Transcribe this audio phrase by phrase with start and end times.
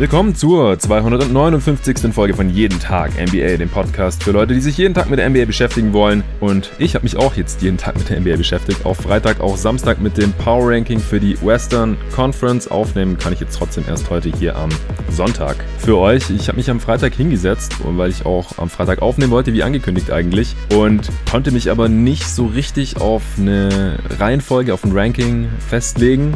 [0.00, 2.14] Willkommen zur 259.
[2.14, 5.28] Folge von Jeden Tag NBA, dem Podcast für Leute, die sich jeden Tag mit der
[5.28, 6.24] NBA beschäftigen wollen.
[6.40, 8.86] Und ich habe mich auch jetzt jeden Tag mit der NBA beschäftigt.
[8.86, 12.66] Auch Freitag, auch Samstag mit dem Power Ranking für die Western Conference.
[12.66, 14.70] Aufnehmen kann ich jetzt trotzdem erst heute hier am
[15.10, 16.30] Sonntag für euch.
[16.30, 20.10] Ich habe mich am Freitag hingesetzt, weil ich auch am Freitag aufnehmen wollte, wie angekündigt
[20.10, 20.56] eigentlich.
[20.74, 26.32] Und konnte mich aber nicht so richtig auf eine Reihenfolge, auf ein Ranking festlegen.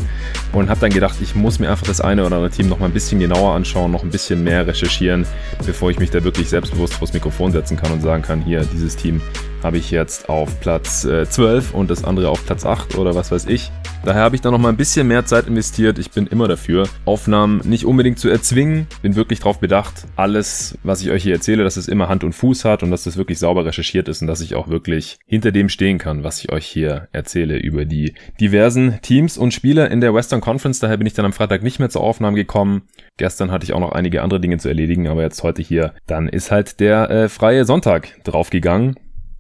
[0.53, 2.87] Und habe dann gedacht, ich muss mir einfach das eine oder andere Team noch mal
[2.87, 5.27] ein bisschen genauer anschauen, noch ein bisschen mehr recherchieren,
[5.65, 8.97] bevor ich mich da wirklich selbstbewusst vors Mikrofon setzen kann und sagen kann, hier, dieses
[8.97, 9.23] Team
[9.65, 13.33] habe ich jetzt auf Platz äh, 12 und das andere auf Platz 8 oder was
[13.33, 13.73] weiß ich.
[14.05, 15.99] Daher habe ich da noch mal ein bisschen mehr Zeit investiert.
[15.99, 18.87] Ich bin immer dafür, Aufnahmen nicht unbedingt zu erzwingen.
[19.01, 22.35] Bin wirklich darauf bedacht, alles, was ich euch hier erzähle, dass es immer Hand und
[22.35, 25.53] Fuß hat und dass das wirklich sauber recherchiert ist und dass ich auch wirklich hinter
[25.53, 30.03] dem stehen kann, was ich euch hier erzähle über die diversen Teams und Spieler in
[30.03, 30.81] der Western Conference.
[30.81, 32.83] Daher bin ich dann am Freitag nicht mehr zur Aufnahme gekommen.
[33.17, 36.29] Gestern hatte ich auch noch einige andere Dinge zu erledigen, aber jetzt heute hier, dann
[36.29, 38.97] ist halt der äh, freie Sonntag draufgegangen.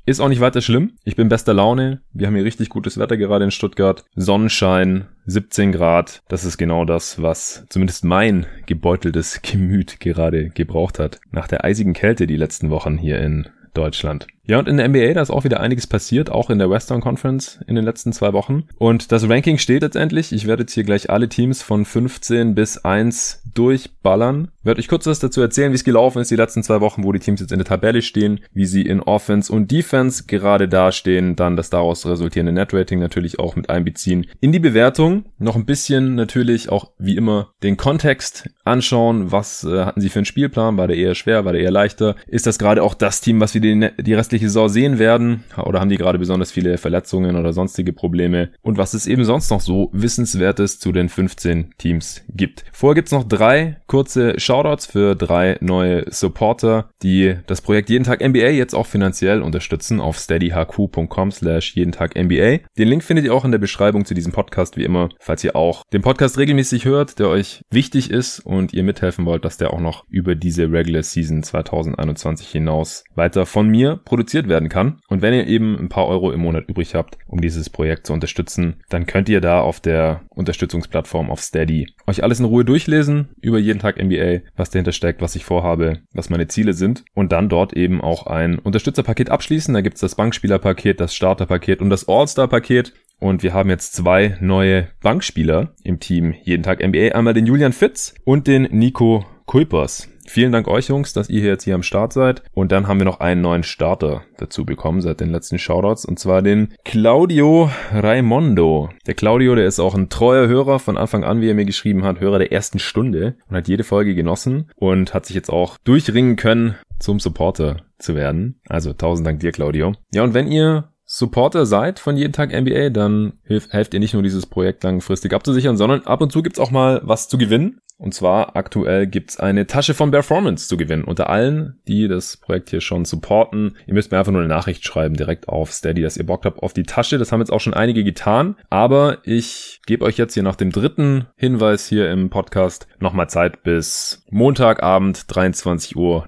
[0.06, 0.92] Ist auch nicht weiter schlimm.
[1.04, 2.02] Ich bin bester Laune.
[2.12, 4.04] Wir haben hier richtig gutes Wetter gerade in Stuttgart.
[4.14, 6.22] Sonnenschein, 17 Grad.
[6.28, 11.20] Das ist genau das, was zumindest mein gebeuteltes Gemüt gerade gebraucht hat.
[11.30, 14.26] Nach der eisigen Kälte die letzten Wochen hier in Deutschland.
[14.46, 17.00] Ja, und in der NBA, da ist auch wieder einiges passiert, auch in der Western
[17.00, 18.64] Conference in den letzten zwei Wochen.
[18.76, 20.32] Und das Ranking steht letztendlich.
[20.32, 24.48] Ich werde jetzt hier gleich alle Teams von 15 bis 1 durchballern.
[24.62, 27.12] Werde euch kurz was dazu erzählen, wie es gelaufen ist die letzten zwei Wochen, wo
[27.12, 31.36] die Teams jetzt in der Tabelle stehen, wie sie in Offense und Defense gerade dastehen,
[31.36, 34.26] dann das daraus resultierende Netrating natürlich auch mit einbeziehen.
[34.40, 39.32] In die Bewertung noch ein bisschen natürlich auch wie immer den Kontext anschauen.
[39.32, 40.76] Was äh, hatten sie für einen Spielplan?
[40.76, 41.44] War der eher schwer?
[41.44, 42.16] War der eher leichter?
[42.26, 45.44] Ist das gerade auch das Team, was wir die, die restliche Saison sehen werden?
[45.56, 48.50] Oder haben die gerade besonders viele Verletzungen oder sonstige Probleme?
[48.62, 52.64] Und was es eben sonst noch so Wissenswertes zu den 15 Teams gibt.
[52.72, 58.20] Vorher gibt's noch drei kurze Shoutouts für drei neue Supporter, die das Projekt Jeden Tag
[58.20, 62.58] NBA jetzt auch finanziell unterstützen auf steadyhq.com slash jeden Tag NBA.
[62.76, 65.54] Den Link findet ihr auch in der Beschreibung zu diesem Podcast wie immer, falls ihr
[65.54, 69.72] auch den Podcast regelmäßig hört, der euch wichtig ist und ihr mithelfen wollt, dass der
[69.72, 75.00] auch noch über diese Regular Season 2021 hinaus weiter von mir produziert werden kann.
[75.08, 78.12] Und wenn ihr eben ein paar Euro im Monat übrig habt, um dieses Projekt zu
[78.12, 83.28] unterstützen, dann könnt ihr da auf der Unterstützungsplattform auf Steady euch alles in Ruhe durchlesen
[83.40, 87.32] über jeden Tag NBA, was dahinter steckt, was ich vorhabe, was meine Ziele sind und
[87.32, 89.74] dann dort eben auch ein Unterstützerpaket abschließen.
[89.74, 92.92] Da gibt's das Bankspielerpaket, das Starterpaket und das All-Star-Paket.
[93.20, 97.14] Und wir haben jetzt zwei neue Bankspieler im Team jeden Tag NBA.
[97.14, 100.13] Einmal den Julian Fitz und den Nico Kuipers.
[100.26, 102.42] Vielen Dank euch Jungs, dass ihr jetzt hier am Start seid.
[102.52, 106.04] Und dann haben wir noch einen neuen Starter dazu bekommen seit den letzten Shoutouts.
[106.04, 108.90] Und zwar den Claudio Raimondo.
[109.06, 112.04] Der Claudio, der ist auch ein treuer Hörer von Anfang an, wie er mir geschrieben
[112.04, 115.78] hat, Hörer der ersten Stunde und hat jede Folge genossen und hat sich jetzt auch
[115.84, 118.60] durchringen können, zum Supporter zu werden.
[118.68, 119.92] Also tausend Dank dir, Claudio.
[120.12, 124.14] Ja, und wenn ihr Supporter seid von jeden Tag NBA, dann hilft, helft ihr nicht
[124.14, 127.78] nur dieses Projekt langfristig abzusichern, sondern ab und zu gibt's auch mal was zu gewinnen.
[127.96, 131.04] Und zwar aktuell gibt's eine Tasche von Performance zu gewinnen.
[131.04, 133.76] Unter allen, die das Projekt hier schon supporten.
[133.86, 136.62] Ihr müsst mir einfach nur eine Nachricht schreiben, direkt auf Steady, dass ihr Bock habt
[136.62, 137.18] auf die Tasche.
[137.18, 138.56] Das haben jetzt auch schon einige getan.
[138.68, 143.62] Aber ich gebe euch jetzt hier nach dem dritten Hinweis hier im Podcast nochmal Zeit
[143.62, 146.24] bis Montagabend 23.59 Uhr.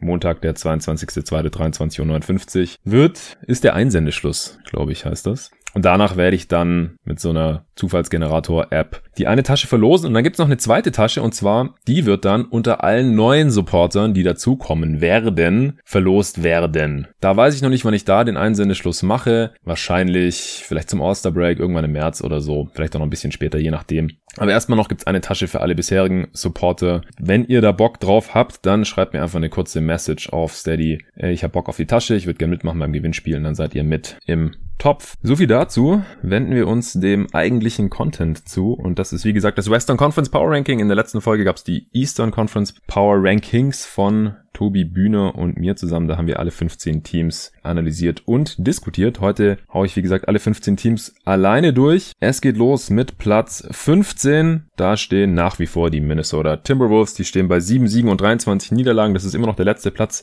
[0.00, 5.50] Montag, der 22.02.23.59 Uhr wird, ist der Einsendeschluss, glaube ich, heißt das.
[5.74, 10.08] Und danach werde ich dann mit so einer Zufallsgenerator-App die eine Tasche verlosen.
[10.08, 13.50] Und dann gibt's noch eine zweite Tasche und zwar, die wird dann unter allen neuen
[13.50, 17.08] Supportern, die dazukommen werden, verlost werden.
[17.20, 19.52] Da weiß ich noch nicht, wann ich da den Einsendeschluss mache.
[19.64, 22.68] Wahrscheinlich vielleicht zum All-Star-Break irgendwann im März oder so.
[22.72, 24.08] Vielleicht auch noch ein bisschen später, je nachdem.
[24.38, 27.02] Aber erstmal noch gibt's eine Tasche für alle bisherigen Supporter.
[27.18, 31.04] Wenn ihr da Bock drauf habt, dann schreibt mir einfach eine kurze Message auf Steady.
[31.16, 33.74] Ich habe Bock auf die Tasche, ich würde gerne mitmachen beim Gewinnspiel und dann seid
[33.74, 35.16] ihr mit im Topf.
[35.22, 36.02] So viel dazu.
[36.22, 38.72] Wenden wir uns dem eigentlichen Content zu.
[38.72, 40.80] Und das ist wie gesagt das Western Conference Power Ranking.
[40.80, 45.56] In der letzten Folge gab es die Eastern Conference Power Rankings von Tobi Bühne und
[45.56, 46.08] mir zusammen.
[46.08, 49.20] Da haben wir alle 15 Teams analysiert und diskutiert.
[49.20, 52.12] Heute haue ich, wie gesagt, alle 15 Teams alleine durch.
[52.20, 54.64] Es geht los mit Platz 15.
[54.76, 57.14] Da stehen nach wie vor die Minnesota Timberwolves.
[57.14, 59.14] Die stehen bei 7 Siegen und 23 Niederlagen.
[59.14, 60.22] Das ist immer noch der letzte Platz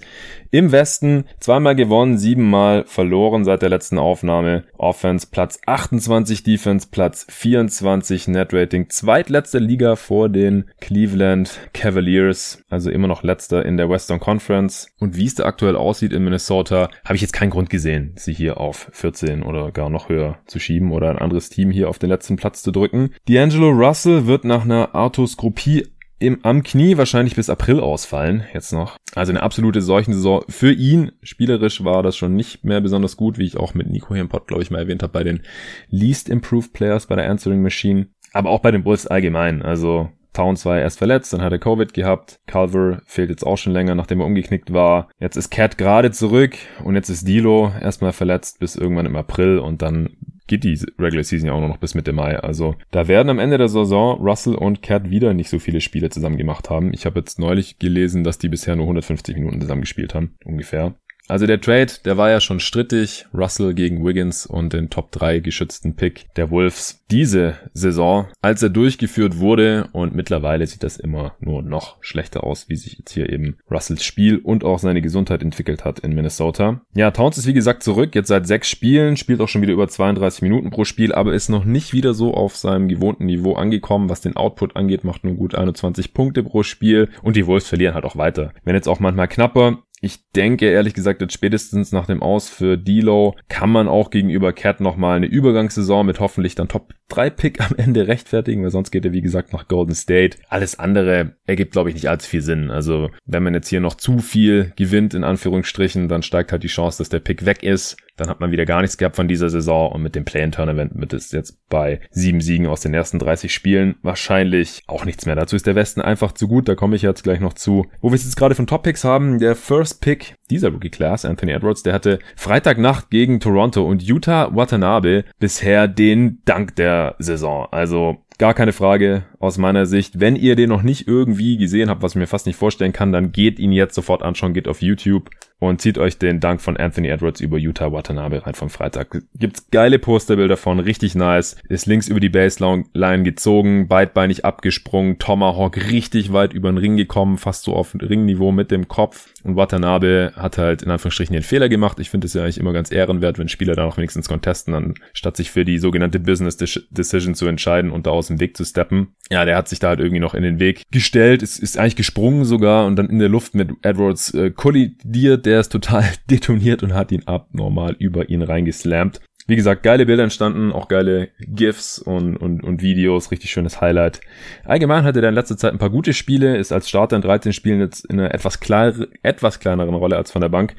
[0.51, 1.25] im Westen.
[1.39, 4.63] Zweimal gewonnen, siebenmal verloren seit der letzten Aufnahme.
[4.77, 12.63] Offense Platz 28, Defense Platz 24, Net Rating zweitletzte Liga vor den Cleveland Cavaliers.
[12.69, 14.87] Also immer noch letzter in der Western Conference.
[14.99, 18.33] Und wie es da aktuell aussieht in Minnesota, habe ich jetzt keinen Grund gesehen, sie
[18.33, 21.99] hier auf 14 oder gar noch höher zu schieben oder ein anderes Team hier auf
[21.99, 23.11] den letzten Platz zu drücken.
[23.27, 25.87] D'Angelo Russell wird nach einer Arthroskopie
[26.19, 28.97] im, am Knie wahrscheinlich bis April ausfallen, jetzt noch.
[29.15, 30.43] Also eine absolute Seuchensaison.
[30.49, 34.13] Für ihn, spielerisch war das schon nicht mehr besonders gut, wie ich auch mit Nico
[34.13, 35.41] hier im Pod, glaube ich, mal erwähnt habe, bei den
[35.89, 38.07] Least Improved Players bei der Answering Machine.
[38.33, 39.61] Aber auch bei den Bulls allgemein.
[39.61, 42.39] Also Towns war erst verletzt, dann hat er Covid gehabt.
[42.47, 45.09] Culver fehlt jetzt auch schon länger, nachdem er umgeknickt war.
[45.19, 49.59] Jetzt ist Cat gerade zurück und jetzt ist Dilo erstmal verletzt bis irgendwann im April
[49.59, 50.09] und dann
[50.49, 52.37] geht die Regular Season ja auch noch bis Mitte Mai.
[52.37, 56.09] Also da werden am Ende der Saison Russell und Cat wieder nicht so viele Spiele
[56.09, 56.93] zusammen gemacht haben.
[56.93, 60.95] Ich habe jetzt neulich gelesen, dass die bisher nur 150 Minuten zusammen gespielt haben, ungefähr.
[61.29, 63.27] Also der Trade, der war ja schon strittig.
[63.33, 67.05] Russell gegen Wiggins und den Top 3 geschützten Pick der Wolves.
[67.11, 72.67] Diese Saison, als er durchgeführt wurde und mittlerweile sieht das immer nur noch schlechter aus,
[72.67, 76.81] wie sich jetzt hier eben Russells Spiel und auch seine Gesundheit entwickelt hat in Minnesota.
[76.95, 79.87] Ja, Towns ist wie gesagt zurück, jetzt seit sechs Spielen, spielt auch schon wieder über
[79.87, 84.09] 32 Minuten pro Spiel, aber ist noch nicht wieder so auf seinem gewohnten Niveau angekommen,
[84.09, 87.93] was den Output angeht, macht nur gut 21 Punkte pro Spiel und die Wolves verlieren
[87.93, 88.53] halt auch weiter.
[88.63, 92.75] Wenn jetzt auch manchmal knapper, ich denke ehrlich gesagt, jetzt spätestens nach dem Aus für
[92.75, 97.61] D'Lo kann man auch gegenüber Cat nochmal eine Übergangssaison mit hoffentlich dann Top 3 Pick
[97.61, 100.37] am Ende rechtfertigen, weil sonst geht er wie gesagt nach Golden State.
[100.47, 102.71] Alles andere ergibt glaube ich nicht allzu viel Sinn.
[102.71, 106.67] Also wenn man jetzt hier noch zu viel gewinnt in Anführungsstrichen, dann steigt halt die
[106.67, 107.97] Chance, dass der Pick weg ist.
[108.19, 111.13] Dann hat man wieder gar nichts gehabt von dieser Saison und mit dem Play-In-Tournament mit
[111.13, 115.35] es jetzt bei sieben Siegen aus den ersten 30 Spielen wahrscheinlich auch nichts mehr.
[115.35, 117.85] Dazu ist der Westen einfach zu gut, da komme ich jetzt gleich noch zu.
[118.01, 121.83] Wo wir es jetzt gerade von Top-Picks haben, der First Pick dieser Rookie-Class, Anthony Edwards,
[121.83, 127.67] der hatte Freitagnacht gegen Toronto und Utah Watanabe bisher den Dank der Saison.
[127.71, 130.21] Also Gar keine Frage aus meiner Sicht.
[130.21, 133.11] Wenn ihr den noch nicht irgendwie gesehen habt, was ich mir fast nicht vorstellen kann,
[133.11, 136.77] dann geht ihn jetzt sofort anschauen, geht auf YouTube und zieht euch den Dank von
[136.77, 139.21] Anthony Edwards über Utah Watanabe rein vom Freitag.
[139.35, 141.57] Gibt's geile Posterbilder von, richtig nice.
[141.67, 147.37] Ist links über die Baseline gezogen, beidbeinig abgesprungen, Tomahawk richtig weit über den Ring gekommen,
[147.37, 149.33] fast so auf Ringniveau mit dem Kopf.
[149.43, 151.99] Und Watanabe hat halt in Anführungsstrichen den Fehler gemacht.
[151.99, 155.37] Ich finde es ja eigentlich immer ganz ehrenwert, wenn Spieler dann auch wenigstens contesten, anstatt
[155.37, 159.15] sich für die sogenannte Business Decision zu entscheiden und da aus dem Weg zu steppen.
[159.29, 161.95] Ja, der hat sich da halt irgendwie noch in den Weg gestellt, ist, ist eigentlich
[161.95, 166.83] gesprungen sogar und dann in der Luft mit Edwards äh, kollidiert der ist total detoniert
[166.83, 169.19] und hat ihn abnormal über ihn reingeslampt.
[169.47, 174.21] Wie gesagt, geile Bilder entstanden, auch geile GIFs und, und, und Videos, richtig schönes Highlight.
[174.63, 177.51] Allgemein hatte er in letzter Zeit ein paar gute Spiele, ist als Starter in 13
[177.51, 180.75] Spielen jetzt in einer etwas, klein, etwas kleineren Rolle als von der Bank.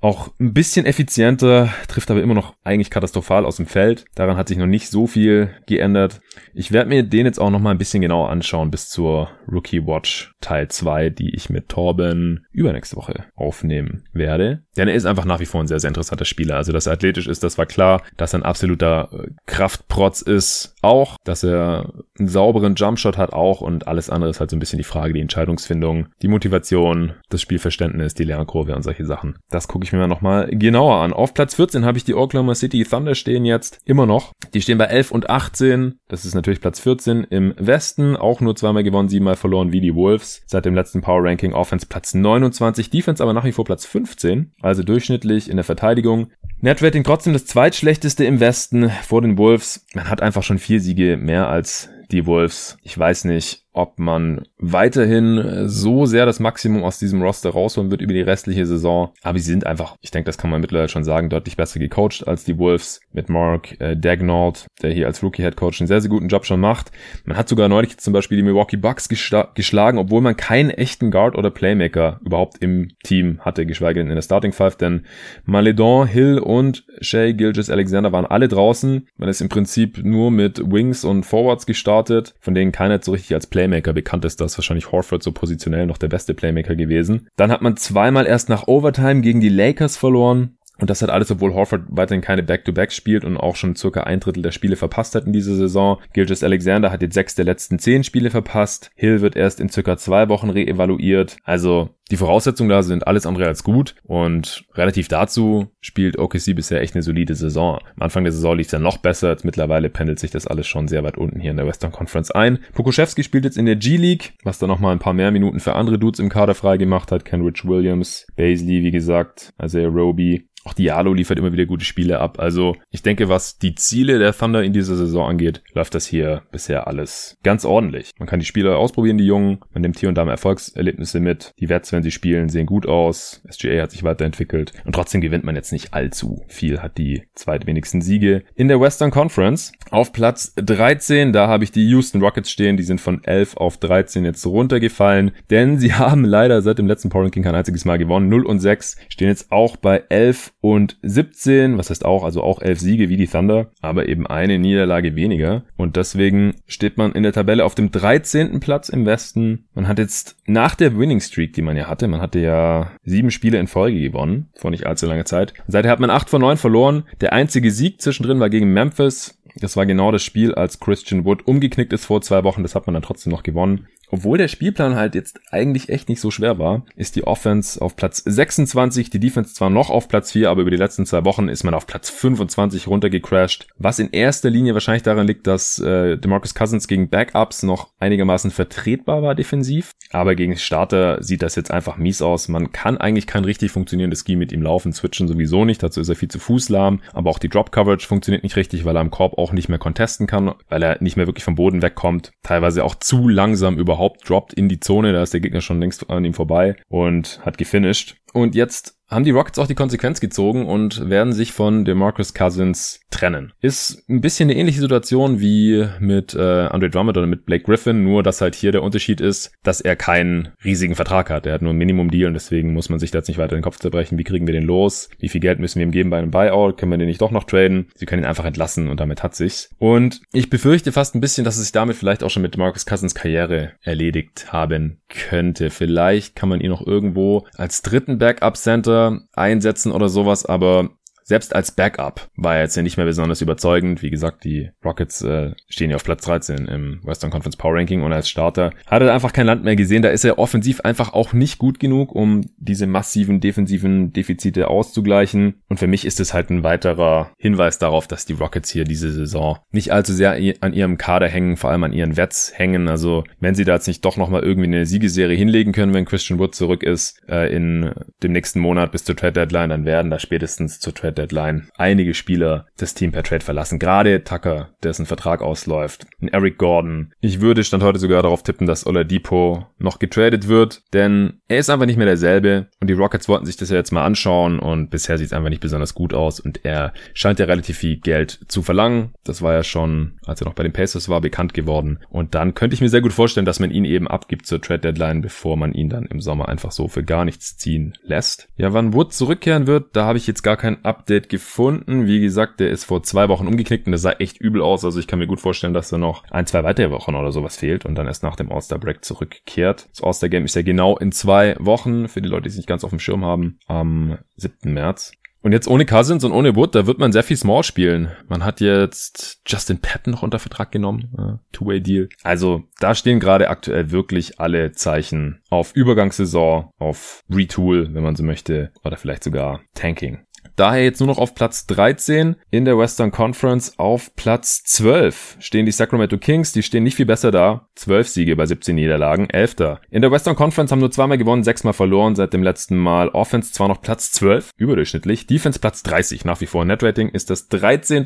[0.00, 4.04] Auch ein bisschen effizienter, trifft aber immer noch eigentlich katastrophal aus dem Feld.
[4.14, 6.20] Daran hat sich noch nicht so viel geändert.
[6.54, 9.86] Ich werde mir den jetzt auch noch mal ein bisschen genauer anschauen bis zur Rookie
[9.86, 14.62] Watch Teil 2, die ich mit Torben übernächste Woche aufnehmen werde.
[14.76, 16.56] Denn er ist einfach nach wie vor ein sehr, sehr interessanter Spieler.
[16.56, 18.02] Also, dass er athletisch ist, das war klar.
[18.16, 21.16] Dass er ein absoluter äh, Kraftprotz ist, auch.
[21.24, 23.60] Dass er einen sauberen Jumpshot hat, auch.
[23.60, 27.42] Und alles andere ist halt so ein bisschen die Frage, die Entscheidungsfindung, die Motivation, das
[27.42, 29.38] Spielverständnis, die Lernkurve und solche Sachen.
[29.50, 31.12] Das gucke ich mir mal nochmal genauer an.
[31.12, 34.32] Auf Platz 14 habe ich die Oklahoma City Thunder stehen jetzt immer noch.
[34.54, 35.94] Die stehen bei 11 und 18.
[36.08, 38.16] Das ist natürlich Platz 14 im Westen.
[38.16, 40.42] Auch nur zweimal gewonnen, siebenmal verloren wie die Wolves.
[40.46, 42.90] Seit dem letzten Power Ranking Offense Platz 29.
[42.90, 44.52] Defense aber nach wie vor Platz 15.
[44.60, 46.28] Also durchschnittlich in der Verteidigung.
[46.60, 49.86] Netrating trotzdem das zweitschlechteste im Westen vor den Wolves.
[49.94, 52.78] Man hat einfach schon vier Siege mehr als die Wolves.
[52.82, 58.00] Ich weiß nicht, ob man weiterhin so sehr das Maximum aus diesem Roster rausholen wird
[58.00, 59.12] über die restliche Saison.
[59.22, 62.26] Aber sie sind einfach, ich denke, das kann man mittlerweile schon sagen, deutlich besser gecoacht
[62.26, 66.00] als die Wolves mit Mark äh, Dagnall, der hier als Rookie Head Coach einen sehr,
[66.00, 66.90] sehr guten Job schon macht.
[67.24, 71.36] Man hat sogar neulich zum Beispiel die Milwaukee Bucks geschlagen, obwohl man keinen echten Guard
[71.36, 75.04] oder Playmaker überhaupt im Team hatte, geschweige denn in der Starting Five, denn
[75.44, 79.06] Maledon, Hill und Shea Gilgis Alexander waren alle draußen.
[79.16, 83.34] Man ist im Prinzip nur mit Wings und Forwards gestartet, von denen keiner so richtig
[83.34, 84.40] als Playmaker Playmaker bekannt ist.
[84.40, 87.28] Da ist wahrscheinlich Horford so positionell noch der beste Playmaker gewesen.
[87.36, 90.57] Dann hat man zweimal erst nach Overtime gegen die Lakers verloren.
[90.80, 94.20] Und das hat alles, obwohl Horford weiterhin keine Back-to-Back spielt und auch schon circa ein
[94.20, 95.98] Drittel der Spiele verpasst hat in dieser Saison.
[96.12, 98.90] Gilgis Alexander hat jetzt sechs der letzten zehn Spiele verpasst.
[98.94, 101.36] Hill wird erst in circa zwei Wochen reevaluiert.
[101.42, 106.80] Also die Voraussetzungen da sind alles andere als gut und relativ dazu spielt OKC bisher
[106.80, 107.80] echt eine solide Saison.
[107.96, 110.66] Am Anfang der Saison lief es ja noch besser, jetzt mittlerweile pendelt sich das alles
[110.66, 112.60] schon sehr weit unten hier in der Western Conference ein.
[112.72, 115.98] Pokuschewski spielt jetzt in der G-League, was dann nochmal ein paar mehr Minuten für andere
[115.98, 117.26] Dudes im Kader frei gemacht hat.
[117.26, 120.47] Kenrich Williams, Baisley, wie gesagt, Isaiah Roby.
[120.64, 122.38] Auch Diallo liefert immer wieder gute Spiele ab.
[122.38, 126.42] Also ich denke, was die Ziele der Thunder in dieser Saison angeht, läuft das hier
[126.52, 128.10] bisher alles ganz ordentlich.
[128.18, 129.58] Man kann die Spieler ausprobieren, die Jungen.
[129.72, 131.52] Man nimmt hier und da Erfolgserlebnisse mit.
[131.58, 133.42] Die Wets, wenn sie spielen, sehen gut aus.
[133.50, 134.72] SGA hat sich weiterentwickelt.
[134.84, 139.10] Und trotzdem gewinnt man jetzt nicht allzu viel, hat die zweitwenigsten Siege in der Western
[139.10, 139.72] Conference.
[139.90, 142.76] Auf Platz 13, da habe ich die Houston Rockets stehen.
[142.76, 147.08] Die sind von 11 auf 13 jetzt runtergefallen, denn sie haben leider seit dem letzten
[147.08, 148.28] Power Ranking kein einziges Mal gewonnen.
[148.28, 151.78] 0 und 6 stehen jetzt auch bei 11 und 17.
[151.78, 155.64] Was heißt auch, also auch 11 Siege wie die Thunder, aber eben eine Niederlage weniger.
[155.76, 158.60] Und deswegen steht man in der Tabelle auf dem 13.
[158.60, 159.66] Platz im Westen.
[159.74, 163.30] Man hat jetzt nach der Winning Streak, die man ja hatte, man hatte ja sieben
[163.30, 165.54] Spiele in Folge gewonnen, vor nicht allzu langer Zeit.
[165.66, 167.04] Seither hat man 8 von 9 verloren.
[167.20, 169.38] Der einzige Sieg zwischendrin war gegen Memphis.
[169.60, 172.62] Das war genau das Spiel, als Christian Wood umgeknickt ist vor zwei Wochen.
[172.62, 173.88] Das hat man dann trotzdem noch gewonnen.
[174.10, 177.94] Obwohl der Spielplan halt jetzt eigentlich echt nicht so schwer war, ist die Offense auf
[177.96, 181.48] Platz 26, die Defense zwar noch auf Platz 4, aber über die letzten zwei Wochen
[181.48, 186.16] ist man auf Platz 25 runtergecrashed, was in erster Linie wahrscheinlich daran liegt, dass äh,
[186.16, 191.70] DeMarcus Cousins gegen Backups noch einigermaßen vertretbar war defensiv, aber gegen Starter sieht das jetzt
[191.70, 192.48] einfach mies aus.
[192.48, 196.08] Man kann eigentlich kein richtig funktionierendes Scheme mit ihm laufen, switchen sowieso nicht, dazu ist
[196.08, 199.10] er viel zu fußlahm, aber auch die Drop Coverage funktioniert nicht richtig, weil er am
[199.10, 202.84] Korb auch nicht mehr contesten kann, weil er nicht mehr wirklich vom Boden wegkommt, teilweise
[202.84, 206.08] auch zu langsam über überhaupt droppt in die Zone, da ist der Gegner schon längst
[206.08, 208.16] an ihm vorbei und hat gefinisht.
[208.32, 213.00] Und jetzt haben die Rockets auch die Konsequenz gezogen und werden sich von DeMarcus Cousins
[213.10, 213.52] trennen.
[213.60, 218.04] Ist ein bisschen eine ähnliche Situation wie mit äh, Andre Drummond oder mit Blake Griffin,
[218.04, 221.46] nur dass halt hier der Unterschied ist, dass er keinen riesigen Vertrag hat.
[221.46, 223.62] Er hat nur ein Minimum-Deal und deswegen muss man sich da jetzt nicht weiter den
[223.62, 224.18] Kopf zerbrechen.
[224.18, 225.08] Wie kriegen wir den los?
[225.18, 226.76] Wie viel Geld müssen wir ihm geben bei einem Buyout?
[226.76, 227.88] Können wir den nicht doch noch traden?
[227.94, 229.70] Sie können ihn einfach entlassen und damit hat sich's.
[229.78, 232.84] Und ich befürchte fast ein bisschen, dass es sich damit vielleicht auch schon mit DeMarcus
[232.84, 235.70] Cousins Karriere erledigt haben könnte.
[235.70, 240.90] Vielleicht kann man ihn noch irgendwo als dritten Backup-Center einsetzen oder sowas, aber
[241.28, 244.02] selbst als Backup war er jetzt ja nicht mehr besonders überzeugend.
[244.02, 248.02] Wie gesagt, die Rockets äh, stehen ja auf Platz 13 im Western Conference Power Ranking
[248.02, 250.00] und als Starter hat er einfach kein Land mehr gesehen.
[250.00, 255.60] Da ist er offensiv einfach auch nicht gut genug, um diese massiven defensiven Defizite auszugleichen.
[255.68, 259.12] Und für mich ist es halt ein weiterer Hinweis darauf, dass die Rockets hier diese
[259.12, 262.88] Saison nicht allzu sehr an ihrem Kader hängen, vor allem an ihren Wets hängen.
[262.88, 266.38] Also wenn sie da jetzt nicht doch nochmal irgendwie eine Siegeserie hinlegen können, wenn Christian
[266.38, 267.92] Wood zurück ist äh, in
[268.22, 272.14] dem nächsten Monat bis zur Trade Deadline, dann werden da spätestens zur Trade Deadline einige
[272.14, 273.78] Spieler das Team per Trade verlassen.
[273.78, 276.06] Gerade Tucker, dessen Vertrag ausläuft.
[276.20, 277.12] Ein Eric Gordon.
[277.20, 281.70] Ich würde Stand heute sogar darauf tippen, dass Oladipo noch getradet wird, denn er ist
[281.70, 284.90] einfach nicht mehr derselbe und die Rockets wollten sich das ja jetzt mal anschauen und
[284.90, 288.40] bisher sieht es einfach nicht besonders gut aus und er scheint ja relativ viel Geld
[288.48, 289.12] zu verlangen.
[289.24, 292.54] Das war ja schon, als er noch bei den Pacers war, bekannt geworden und dann
[292.54, 295.56] könnte ich mir sehr gut vorstellen, dass man ihn eben abgibt zur Trade Deadline, bevor
[295.56, 298.48] man ihn dann im Sommer einfach so für gar nichts ziehen lässt.
[298.56, 302.06] Ja, wann Wood zurückkehren wird, da habe ich jetzt gar kein Update Update gefunden.
[302.06, 304.84] Wie gesagt, der ist vor zwei Wochen umgeknickt und das sah echt übel aus.
[304.84, 307.56] Also ich kann mir gut vorstellen, dass da noch ein, zwei weitere Wochen oder sowas
[307.56, 309.88] fehlt und dann erst nach dem All-Star-Break zurückkehrt.
[309.90, 312.84] Das All-Star-Game ist ja genau in zwei Wochen, für die Leute, die es nicht ganz
[312.84, 314.74] auf dem Schirm haben, am 7.
[314.74, 315.12] März.
[315.40, 318.10] Und jetzt ohne Cousins und ohne Wood, da wird man sehr viel Small spielen.
[318.28, 322.08] Man hat jetzt Justin Patton noch unter Vertrag genommen, äh, Two-Way-Deal.
[322.22, 328.24] Also da stehen gerade aktuell wirklich alle Zeichen auf Übergangssaison, auf Retool, wenn man so
[328.24, 330.24] möchte, oder vielleicht sogar Tanking.
[330.58, 333.78] Daher jetzt nur noch auf Platz 13 in der Western Conference.
[333.78, 336.50] Auf Platz 12 stehen die Sacramento Kings.
[336.50, 337.68] Die stehen nicht viel besser da.
[337.76, 339.30] 12 Siege bei 17 Niederlagen.
[339.30, 339.80] Elfter.
[339.88, 343.08] In der Western Conference haben nur zweimal gewonnen, sechsmal verloren seit dem letzten Mal.
[343.10, 345.28] Offense zwar noch Platz 12, überdurchschnittlich.
[345.28, 346.64] Defense Platz 30 nach wie vor.
[346.64, 348.02] Netrating ist das 13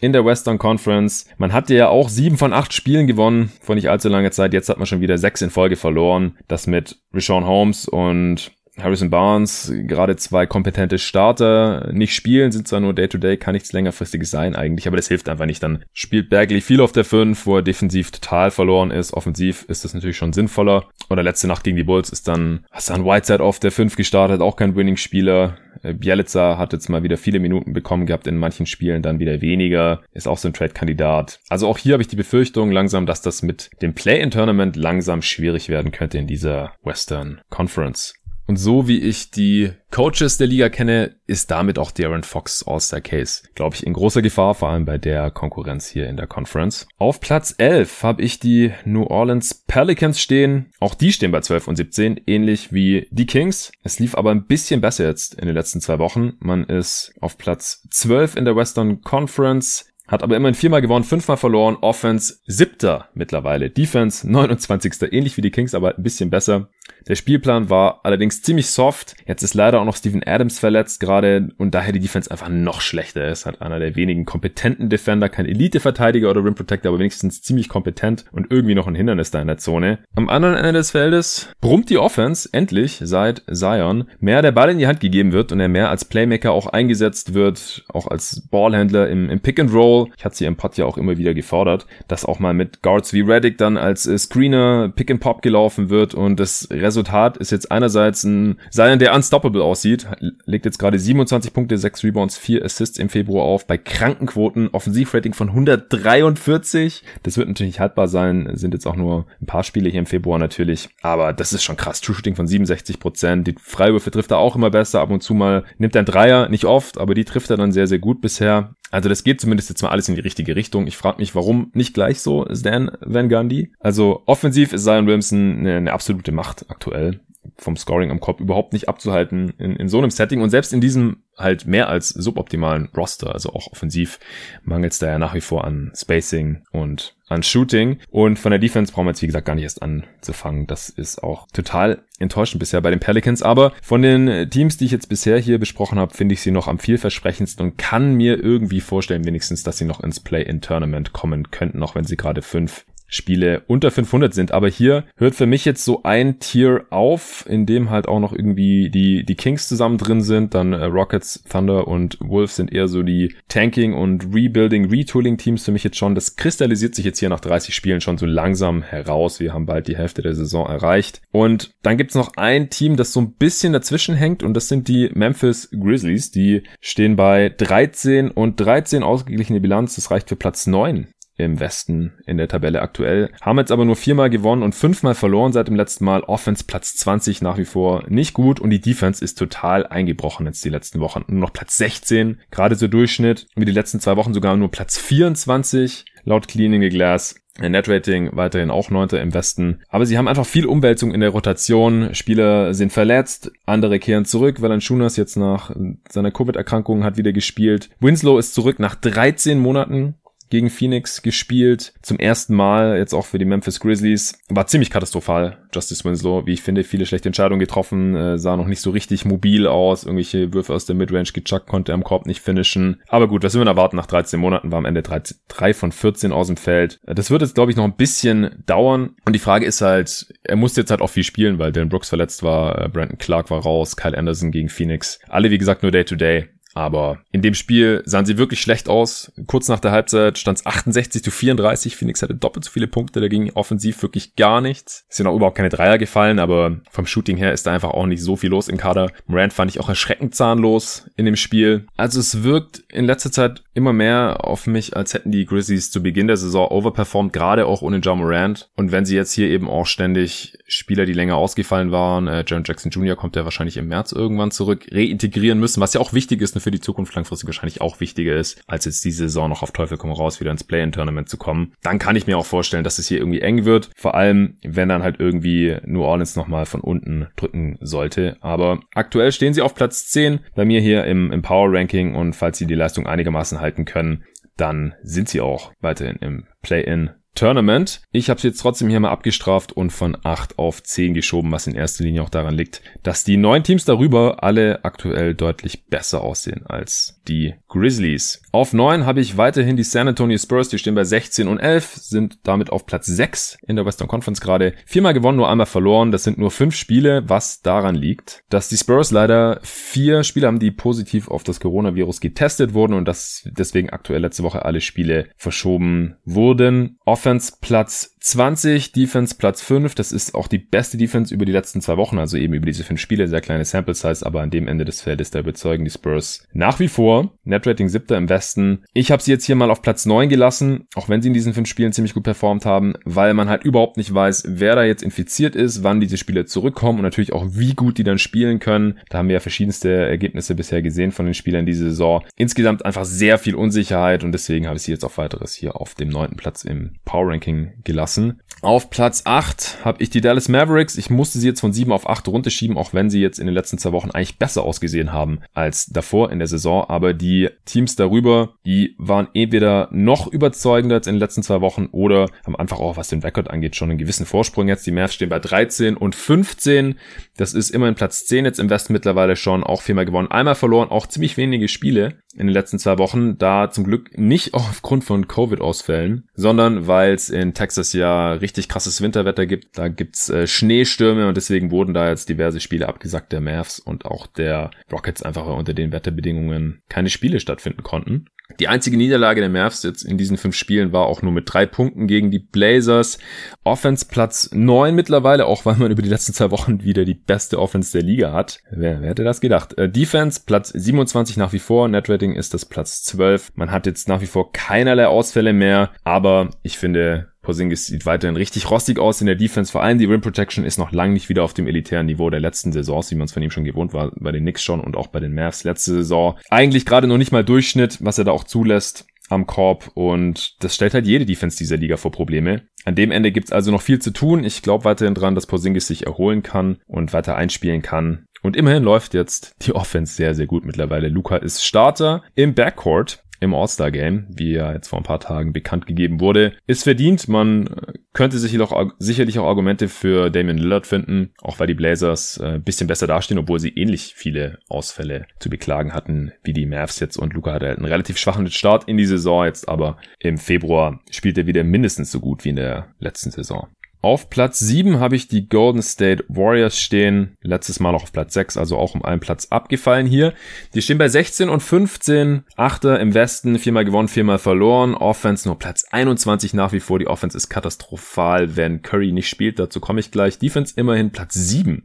[0.00, 1.26] in der Western Conference.
[1.36, 4.54] Man hatte ja auch sieben von acht Spielen gewonnen vor nicht allzu langer Zeit.
[4.54, 6.38] Jetzt hat man schon wieder sechs in Folge verloren.
[6.48, 12.80] Das mit Rashawn Holmes und Harrison Barnes, gerade zwei kompetente Starter, nicht spielen, sind zwar
[12.80, 15.62] nur Day-to-Day, -Day, kann nichts längerfristiges sein eigentlich, aber das hilft einfach nicht.
[15.62, 19.14] Dann spielt Bagley viel auf der 5, wo er defensiv total verloren ist.
[19.14, 20.88] Offensiv ist das natürlich schon sinnvoller.
[21.08, 24.56] Oder letzte Nacht gegen die Bulls ist dann Hassan Whiteside auf der 5 gestartet, auch
[24.56, 25.56] kein Winning-Spieler.
[25.82, 29.40] Äh, Bielica hat jetzt mal wieder viele Minuten bekommen gehabt in manchen Spielen, dann wieder
[29.40, 30.02] weniger.
[30.12, 31.40] Ist auch so ein Trade-Kandidat.
[31.48, 35.68] Also auch hier habe ich die Befürchtung langsam, dass das mit dem Play-in-Tournament langsam schwierig
[35.68, 38.14] werden könnte in dieser Western Conference.
[38.46, 43.00] Und so wie ich die Coaches der Liga kenne, ist damit auch Darren Fox All-Star
[43.00, 46.86] Case, glaube ich, in großer Gefahr, vor allem bei der Konkurrenz hier in der Conference.
[46.98, 50.70] Auf Platz 11 habe ich die New Orleans Pelicans stehen.
[50.78, 53.72] Auch die stehen bei 12 und 17, ähnlich wie die Kings.
[53.82, 56.34] Es lief aber ein bisschen besser jetzt in den letzten zwei Wochen.
[56.38, 59.86] Man ist auf Platz 12 in der Western Conference.
[60.06, 61.78] Hat aber immerhin viermal gewonnen, fünfmal verloren.
[61.80, 63.70] Offense siebter mittlerweile.
[63.70, 65.02] Defense 29.
[65.10, 66.68] Ähnlich wie die Kings, aber ein bisschen besser.
[67.08, 69.14] Der Spielplan war allerdings ziemlich soft.
[69.26, 72.80] Jetzt ist leider auch noch Steven Adams verletzt gerade und daher die Defense einfach noch
[72.80, 73.46] schlechter ist.
[73.46, 78.24] Hat einer der wenigen kompetenten Defender, kein Elite-Verteidiger oder Rim Protector, aber wenigstens ziemlich kompetent
[78.32, 79.98] und irgendwie noch ein Hindernis da in der Zone.
[80.16, 84.78] Am anderen Ende des Feldes brummt die Offense endlich seit Zion mehr der Ball in
[84.78, 89.08] die Hand gegeben wird und er mehr als Playmaker auch eingesetzt wird, auch als Ballhändler
[89.08, 90.08] im, im Pick and Roll.
[90.16, 93.12] Ich hatte sie im Pod ja auch immer wieder gefordert, dass auch mal mit Guards
[93.12, 96.95] wie Reddick dann als äh, Screener Pick and Pop gelaufen wird und das Resultat
[97.36, 100.06] ist jetzt einerseits ein Zion, der unstoppable aussieht,
[100.44, 105.34] legt jetzt gerade 27 Punkte, 6 Rebounds, 4 Assists im Februar auf, bei Krankenquoten, Offensivrating
[105.34, 107.02] von 143.
[107.22, 110.38] Das wird natürlich haltbar sein, sind jetzt auch nur ein paar Spiele hier im Februar
[110.38, 112.00] natürlich, aber das ist schon krass.
[112.00, 115.34] True Shooting von 67 Prozent, die Freiwürfe trifft er auch immer besser, ab und zu
[115.34, 118.20] mal nimmt er einen Dreier, nicht oft, aber die trifft er dann sehr, sehr gut
[118.20, 118.75] bisher.
[118.90, 120.86] Also das geht zumindest jetzt mal alles in die richtige Richtung.
[120.86, 123.72] Ich frage mich, warum nicht gleich so Stan Van Gundy.
[123.80, 127.20] Also offensiv ist Zion Williamson eine, eine absolute Macht aktuell
[127.58, 130.40] vom Scoring am Kopf überhaupt nicht abzuhalten in, in so einem Setting.
[130.40, 134.18] Und selbst in diesem halt mehr als suboptimalen Roster, also auch offensiv
[134.62, 137.98] mangelt es da ja nach wie vor an Spacing und an Shooting.
[138.10, 140.66] Und von der Defense brauchen wir jetzt wie gesagt gar nicht erst anzufangen.
[140.66, 144.92] Das ist auch total enttäuschend bisher bei den Pelicans, aber von den Teams, die ich
[144.92, 148.80] jetzt bisher hier besprochen habe, finde ich sie noch am vielversprechendsten und kann mir irgendwie
[148.80, 153.62] vorstellen wenigstens, dass sie noch ins Play-in-Tournament kommen könnten, auch wenn sie gerade fünf Spiele
[153.66, 154.52] unter 500 sind.
[154.52, 158.32] Aber hier hört für mich jetzt so ein Tier auf, in dem halt auch noch
[158.32, 160.54] irgendwie die, die Kings zusammen drin sind.
[160.54, 165.64] Dann äh, Rockets, Thunder und Wolves sind eher so die Tanking und Rebuilding, Retooling Teams
[165.64, 166.14] für mich jetzt schon.
[166.14, 169.40] Das kristallisiert sich jetzt hier nach 30 Spielen schon so langsam heraus.
[169.40, 171.22] Wir haben bald die Hälfte der Saison erreicht.
[171.32, 174.88] Und dann gibt's noch ein Team, das so ein bisschen dazwischen hängt und das sind
[174.88, 176.30] die Memphis Grizzlies.
[176.30, 179.96] Die stehen bei 13 und 13 ausgeglichene Bilanz.
[179.96, 183.30] Das reicht für Platz 9 im Westen in der Tabelle aktuell.
[183.40, 186.22] Haben jetzt aber nur viermal gewonnen und fünfmal verloren seit dem letzten Mal.
[186.22, 190.64] Offense Platz 20 nach wie vor nicht gut und die Defense ist total eingebrochen jetzt
[190.64, 191.24] die letzten Wochen.
[191.28, 193.46] Nur noch Platz 16, gerade so Durchschnitt.
[193.54, 197.36] Wie die letzten zwei Wochen sogar nur Platz 24 laut Cleaning the Glass.
[197.58, 199.80] Netrating weiterhin auch neunter im Westen.
[199.88, 202.14] Aber sie haben einfach viel Umwälzung in der Rotation.
[202.14, 204.60] Spieler sind verletzt, andere kehren zurück.
[204.60, 205.74] Valanciunas jetzt nach
[206.10, 207.88] seiner Covid-Erkrankung hat wieder gespielt.
[207.98, 210.16] Winslow ist zurück nach 13 Monaten
[210.50, 211.92] gegen Phoenix gespielt.
[212.02, 214.38] Zum ersten Mal jetzt auch für die Memphis Grizzlies.
[214.48, 216.46] War ziemlich katastrophal, Justice Winslow.
[216.46, 218.14] Wie ich finde, viele schlechte Entscheidungen getroffen.
[218.14, 220.04] Äh, sah noch nicht so richtig mobil aus.
[220.04, 223.00] Irgendwelche Würfe aus der Midrange gechuckt, konnte er am Korb nicht finishen.
[223.08, 223.96] Aber gut, was will man erwarten?
[223.96, 227.00] Nach 13 Monaten war am Ende 3, 3 von 14 aus dem Feld.
[227.06, 229.16] Das wird jetzt, glaube ich, noch ein bisschen dauern.
[229.24, 232.08] Und die Frage ist halt, er musste jetzt halt auch viel spielen, weil Dylan Brooks
[232.08, 235.18] verletzt war, äh, Brandon Clark war raus, Kyle Anderson gegen Phoenix.
[235.28, 236.40] Alle, wie gesagt, nur Day-to-Day.
[236.40, 239.32] day aber in dem Spiel sahen sie wirklich schlecht aus.
[239.46, 241.96] Kurz nach der Halbzeit stand es 68 zu 34.
[241.96, 243.22] Phoenix hatte doppelt so viele Punkte.
[243.22, 245.06] Da ging offensiv wirklich gar nichts.
[245.08, 248.04] Es sind auch überhaupt keine Dreier gefallen, aber vom Shooting her ist da einfach auch
[248.04, 249.10] nicht so viel los im Kader.
[249.26, 251.86] Morant fand ich auch erschreckend zahnlos in dem Spiel.
[251.96, 256.02] Also es wirkt in letzter Zeit immer mehr auf mich, als hätten die Grizzlies zu
[256.02, 258.68] Beginn der Saison overperformed, gerade auch ohne John Morant.
[258.76, 262.64] Und wenn sie jetzt hier eben auch ständig Spieler, die länger ausgefallen waren, äh, Jaron
[262.66, 263.16] Jackson Jr.
[263.16, 266.72] kommt ja wahrscheinlich im März irgendwann zurück, reintegrieren müssen, was ja auch wichtig ist, für
[266.72, 270.10] die Zukunft langfristig wahrscheinlich auch wichtiger ist, als jetzt diese Saison noch auf Teufel komm
[270.10, 271.72] raus wieder ins Play-in-Tournament zu kommen.
[271.80, 273.90] Dann kann ich mir auch vorstellen, dass es hier irgendwie eng wird.
[273.94, 278.36] Vor allem, wenn dann halt irgendwie New Orleans nochmal von unten drücken sollte.
[278.40, 282.58] Aber aktuell stehen sie auf Platz 10 bei mir hier im, im Power-Ranking und falls
[282.58, 284.24] sie die Leistung einigermaßen halten können,
[284.56, 288.00] dann sind sie auch weiterhin im Play-in Tournament.
[288.10, 291.66] Ich habe es jetzt trotzdem hier mal abgestraft und von 8 auf 10 geschoben, was
[291.66, 296.22] in erster Linie auch daran liegt, dass die neun Teams darüber alle aktuell deutlich besser
[296.22, 298.42] aussehen als die Grizzlies.
[298.52, 301.94] Auf 9 habe ich weiterhin die San Antonio Spurs, die stehen bei 16 und 11,
[301.94, 304.74] sind damit auf Platz 6 in der Western Conference gerade.
[304.86, 306.10] Viermal gewonnen, nur einmal verloren.
[306.10, 310.58] Das sind nur fünf Spiele, was daran liegt, dass die Spurs leider vier Spiele haben,
[310.58, 315.28] die positiv auf das Coronavirus getestet wurden und dass deswegen aktuell letzte Woche alle Spiele
[315.36, 316.98] verschoben wurden.
[317.26, 319.94] Offense Platz 20, Defense Platz 5.
[319.94, 322.82] Das ist auch die beste Defense über die letzten zwei Wochen, also eben über diese
[322.82, 323.28] fünf Spiele.
[323.28, 326.80] Sehr kleine Sample Size, aber an dem Ende des Feldes, da überzeugen die Spurs nach
[326.80, 327.30] wie vor.
[327.44, 328.82] Netrating siebter im Westen.
[328.94, 331.54] Ich habe sie jetzt hier mal auf Platz 9 gelassen, auch wenn sie in diesen
[331.54, 335.04] fünf Spielen ziemlich gut performt haben, weil man halt überhaupt nicht weiß, wer da jetzt
[335.04, 338.98] infiziert ist, wann diese Spieler zurückkommen und natürlich auch wie gut die dann spielen können.
[339.08, 342.24] Da haben wir ja verschiedenste Ergebnisse bisher gesehen von den Spielern diese Saison.
[342.34, 345.94] Insgesamt einfach sehr viel Unsicherheit und deswegen habe ich sie jetzt auf weiteres hier auf
[345.94, 348.40] dem neunten Platz im Power Ranking gelassen lassen.
[348.62, 350.96] Auf Platz 8 habe ich die Dallas Mavericks.
[350.96, 353.54] Ich musste sie jetzt von 7 auf 8 runterschieben, auch wenn sie jetzt in den
[353.54, 356.88] letzten zwei Wochen eigentlich besser ausgesehen haben als davor in der Saison.
[356.88, 361.88] Aber die Teams darüber, die waren entweder noch überzeugender als in den letzten zwei Wochen
[361.92, 364.86] oder haben einfach auch, was den Rekord angeht, schon einen gewissen Vorsprung jetzt.
[364.86, 366.98] Die Mavs stehen bei 13 und 15.
[367.36, 369.62] Das ist immerhin Platz 10 jetzt im Westen mittlerweile schon.
[369.62, 373.38] Auch viermal gewonnen, einmal verloren, auch ziemlich wenige Spiele in den letzten zwei Wochen.
[373.38, 379.00] Da zum Glück nicht aufgrund von Covid-Ausfällen, sondern weil es in Texas ja richtig krasses
[379.00, 379.78] Winterwetter gibt.
[379.78, 384.04] Da gibt's äh, Schneestürme und deswegen wurden da jetzt diverse Spiele abgesagt der Mavs und
[384.04, 388.26] auch der Rockets einfach unter den Wetterbedingungen keine Spiele stattfinden konnten.
[388.60, 391.66] Die einzige Niederlage der Mavs jetzt in diesen fünf Spielen war auch nur mit drei
[391.66, 393.18] Punkten gegen die Blazers.
[393.64, 397.58] Offense Platz neun mittlerweile, auch weil man über die letzten zwei Wochen wieder die beste
[397.58, 398.60] Offense der Liga hat.
[398.70, 399.76] Wer, wer hätte das gedacht?
[399.76, 401.88] Äh, Defense Platz 27 nach wie vor.
[401.88, 403.52] Netrating ist das Platz 12.
[403.56, 408.36] Man hat jetzt nach wie vor keinerlei Ausfälle mehr, aber ich finde, Porzingis sieht weiterhin
[408.36, 409.70] richtig rostig aus in der Defense.
[409.70, 412.40] Vor allem die Rim Protection ist noch lange nicht wieder auf dem elitären Niveau der
[412.40, 414.96] letzten Saisons, wie man es von ihm schon gewohnt war, bei den Knicks schon und
[414.96, 416.36] auch bei den Mavs letzte Saison.
[416.50, 420.74] Eigentlich gerade noch nicht mal Durchschnitt, was er da auch zulässt am Korb und das
[420.74, 422.62] stellt halt jede Defense dieser Liga vor Probleme.
[422.84, 424.42] An dem Ende gibt's also noch viel zu tun.
[424.42, 428.26] Ich glaube weiterhin dran, dass Porzingis sich erholen kann und weiter einspielen kann.
[428.42, 431.08] Und immerhin läuft jetzt die Offense sehr, sehr gut mittlerweile.
[431.08, 435.86] Luca ist Starter im Backcourt im All-Star-Game, wie ja jetzt vor ein paar Tagen bekannt
[435.86, 437.28] gegeben wurde, ist verdient.
[437.28, 437.68] Man
[438.12, 442.56] könnte sich auch, sicherlich auch Argumente für Damian Lillard finden, auch weil die Blazers ein
[442.56, 447.00] äh, bisschen besser dastehen, obwohl sie ähnlich viele Ausfälle zu beklagen hatten wie die Mavs
[447.00, 447.16] jetzt.
[447.16, 451.38] Und Luca hatte einen relativ schwachen Start in die Saison jetzt, aber im Februar spielt
[451.38, 453.68] er wieder mindestens so gut wie in der letzten Saison.
[454.06, 457.36] Auf Platz 7 habe ich die Golden State Warriors stehen.
[457.42, 460.32] Letztes Mal noch auf Platz 6, also auch um einen Platz abgefallen hier.
[460.74, 462.44] Die stehen bei 16 und 15.
[462.54, 464.94] Achter im Westen, viermal gewonnen, viermal verloren.
[464.94, 467.00] Offense nur Platz 21 nach wie vor.
[467.00, 469.58] Die Offense ist katastrophal, wenn Curry nicht spielt.
[469.58, 470.38] Dazu komme ich gleich.
[470.38, 471.82] Defense immerhin Platz 7.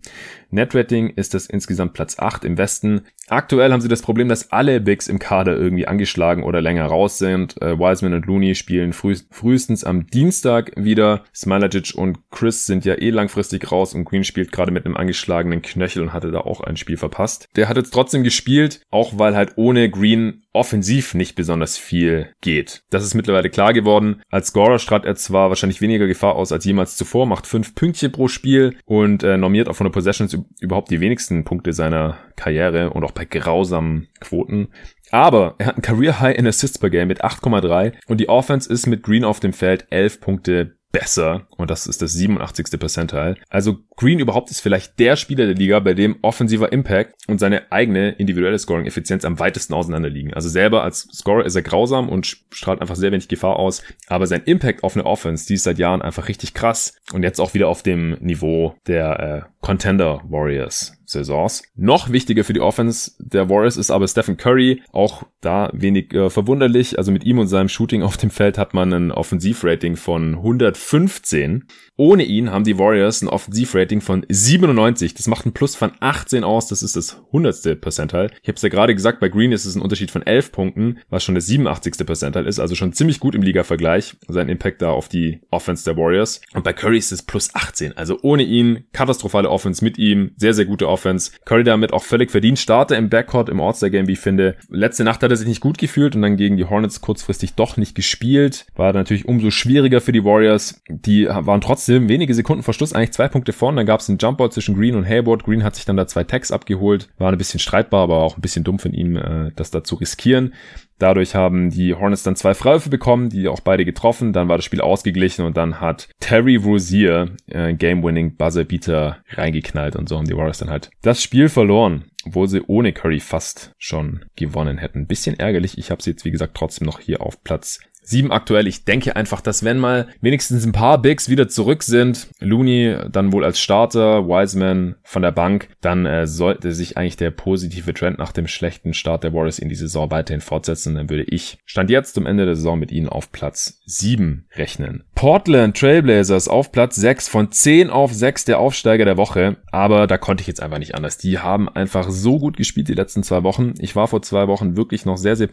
[0.52, 3.02] Netrating ist das insgesamt Platz 8 im Westen.
[3.30, 7.18] Aktuell haben sie das Problem, dass alle Bigs im Kader irgendwie angeschlagen oder länger raus
[7.18, 7.60] sind.
[7.62, 11.24] Äh, Wiseman und Looney spielen früh, frühestens am Dienstag wieder.
[11.34, 15.62] Smilagic und Chris sind ja eh langfristig raus und Green spielt gerade mit einem angeschlagenen
[15.62, 17.48] Knöchel und hatte da auch ein Spiel verpasst.
[17.56, 22.84] Der hat jetzt trotzdem gespielt, auch weil halt ohne Green offensiv nicht besonders viel geht.
[22.90, 24.22] Das ist mittlerweile klar geworden.
[24.30, 28.12] Als Scorer strahlt er zwar wahrscheinlich weniger Gefahr aus als jemals zuvor, macht fünf Pünktchen
[28.12, 32.90] pro Spiel und äh, normiert auch von der Possessions überhaupt die wenigsten Punkte seiner Karriere
[32.90, 34.70] und auch bei grausamen Quoten.
[35.12, 38.72] Aber er hat ein Career High in Assists per Game mit 8,3 und die Offense
[38.72, 42.80] ist mit Green auf dem Feld 11 Punkte besser und das ist das 87.
[42.80, 43.36] Percentile.
[43.50, 47.72] Also Green überhaupt ist vielleicht der Spieler der Liga, bei dem offensiver Impact und seine
[47.72, 50.34] eigene individuelle Scoring-Effizienz am weitesten auseinander liegen.
[50.34, 54.28] Also selber als Scorer ist er grausam und strahlt einfach sehr wenig Gefahr aus, aber
[54.28, 57.54] sein Impact auf eine Offense, die ist seit Jahren einfach richtig krass und jetzt auch
[57.54, 61.64] wieder auf dem Niveau der äh, Contender Warriors Saisons.
[61.76, 64.82] Noch wichtiger für die Offense der Warriors ist aber Stephen Curry.
[64.92, 66.98] Auch da wenig äh, verwunderlich.
[66.98, 71.66] Also mit ihm und seinem Shooting auf dem Feld hat man ein Offensivrating von 115.
[71.98, 75.14] Ohne ihn haben die Warriors ein Offensivrating von 97.
[75.14, 76.68] Das macht ein Plus von 18 aus.
[76.68, 77.80] Das ist das 100.
[77.80, 78.32] Percentile.
[78.42, 81.00] Ich habe es ja gerade gesagt, bei Green ist es ein Unterschied von 11 Punkten,
[81.10, 82.06] was schon das 87.
[82.06, 82.60] Percentile ist.
[82.60, 84.16] Also schon ziemlich gut im Liga-Vergleich.
[84.28, 86.42] Sein Impact da auf die Offense der Warriors.
[86.54, 87.98] Und bei Curry ist es plus 18.
[87.98, 90.32] Also ohne ihn katastrophale Offense mit ihm.
[90.38, 91.01] Sehr, sehr gute Offense.
[91.46, 92.60] Curry damit auch völlig verdient.
[92.60, 94.56] Starter im Backcourt im All-Star-Game, wie ich finde.
[94.70, 97.78] Letzte Nacht hat er sich nicht gut gefühlt und dann gegen die Hornets kurzfristig doch
[97.78, 98.66] nicht gespielt.
[98.76, 100.82] War natürlich umso schwieriger für die Warriors.
[100.90, 103.78] Die waren trotzdem wenige Sekunden vor Schluss eigentlich zwei Punkte vorne.
[103.78, 105.44] Dann gab es einen Jumpball zwischen Green und Hayward.
[105.44, 107.10] Green hat sich dann da zwei Tags abgeholt.
[107.18, 109.96] War ein bisschen streitbar, aber auch ein bisschen dumm von ihm, äh, das da zu
[109.96, 110.54] riskieren.
[111.02, 114.34] Dadurch haben die Hornets dann zwei Freiwürfe bekommen, die auch beide getroffen.
[114.34, 120.08] Dann war das Spiel ausgeglichen und dann hat Terry Rozier äh, Game-Winning Buzzer-Beater reingeknallt und
[120.08, 124.26] so haben die Warriors dann halt das Spiel verloren, obwohl sie ohne Curry fast schon
[124.36, 125.08] gewonnen hätten.
[125.08, 125.80] Bisschen ärgerlich.
[125.80, 128.68] Ich habe sie jetzt, wie gesagt, trotzdem noch hier auf Platz 7 aktuell.
[128.68, 133.32] Ich denke einfach, dass wenn mal wenigstens ein paar Bigs wieder zurück sind, Looney dann
[133.32, 138.18] wohl als Starter, Wiseman von der Bank, dann äh, sollte sich eigentlich der positive Trend
[138.18, 140.96] nach dem schlechten Start der Warriors in die Saison weiterhin fortsetzen.
[140.96, 145.04] Dann würde ich Stand jetzt zum Ende der Saison mit ihnen auf Platz 7 rechnen.
[145.16, 149.58] Portland Trailblazers auf Platz 6 von 10 auf 6 der Aufsteiger der Woche.
[149.72, 151.18] Aber da konnte ich jetzt einfach nicht anders.
[151.18, 153.74] Die haben einfach so gut gespielt die letzten zwei Wochen.
[153.80, 155.48] Ich war vor zwei Wochen wirklich noch sehr, sehr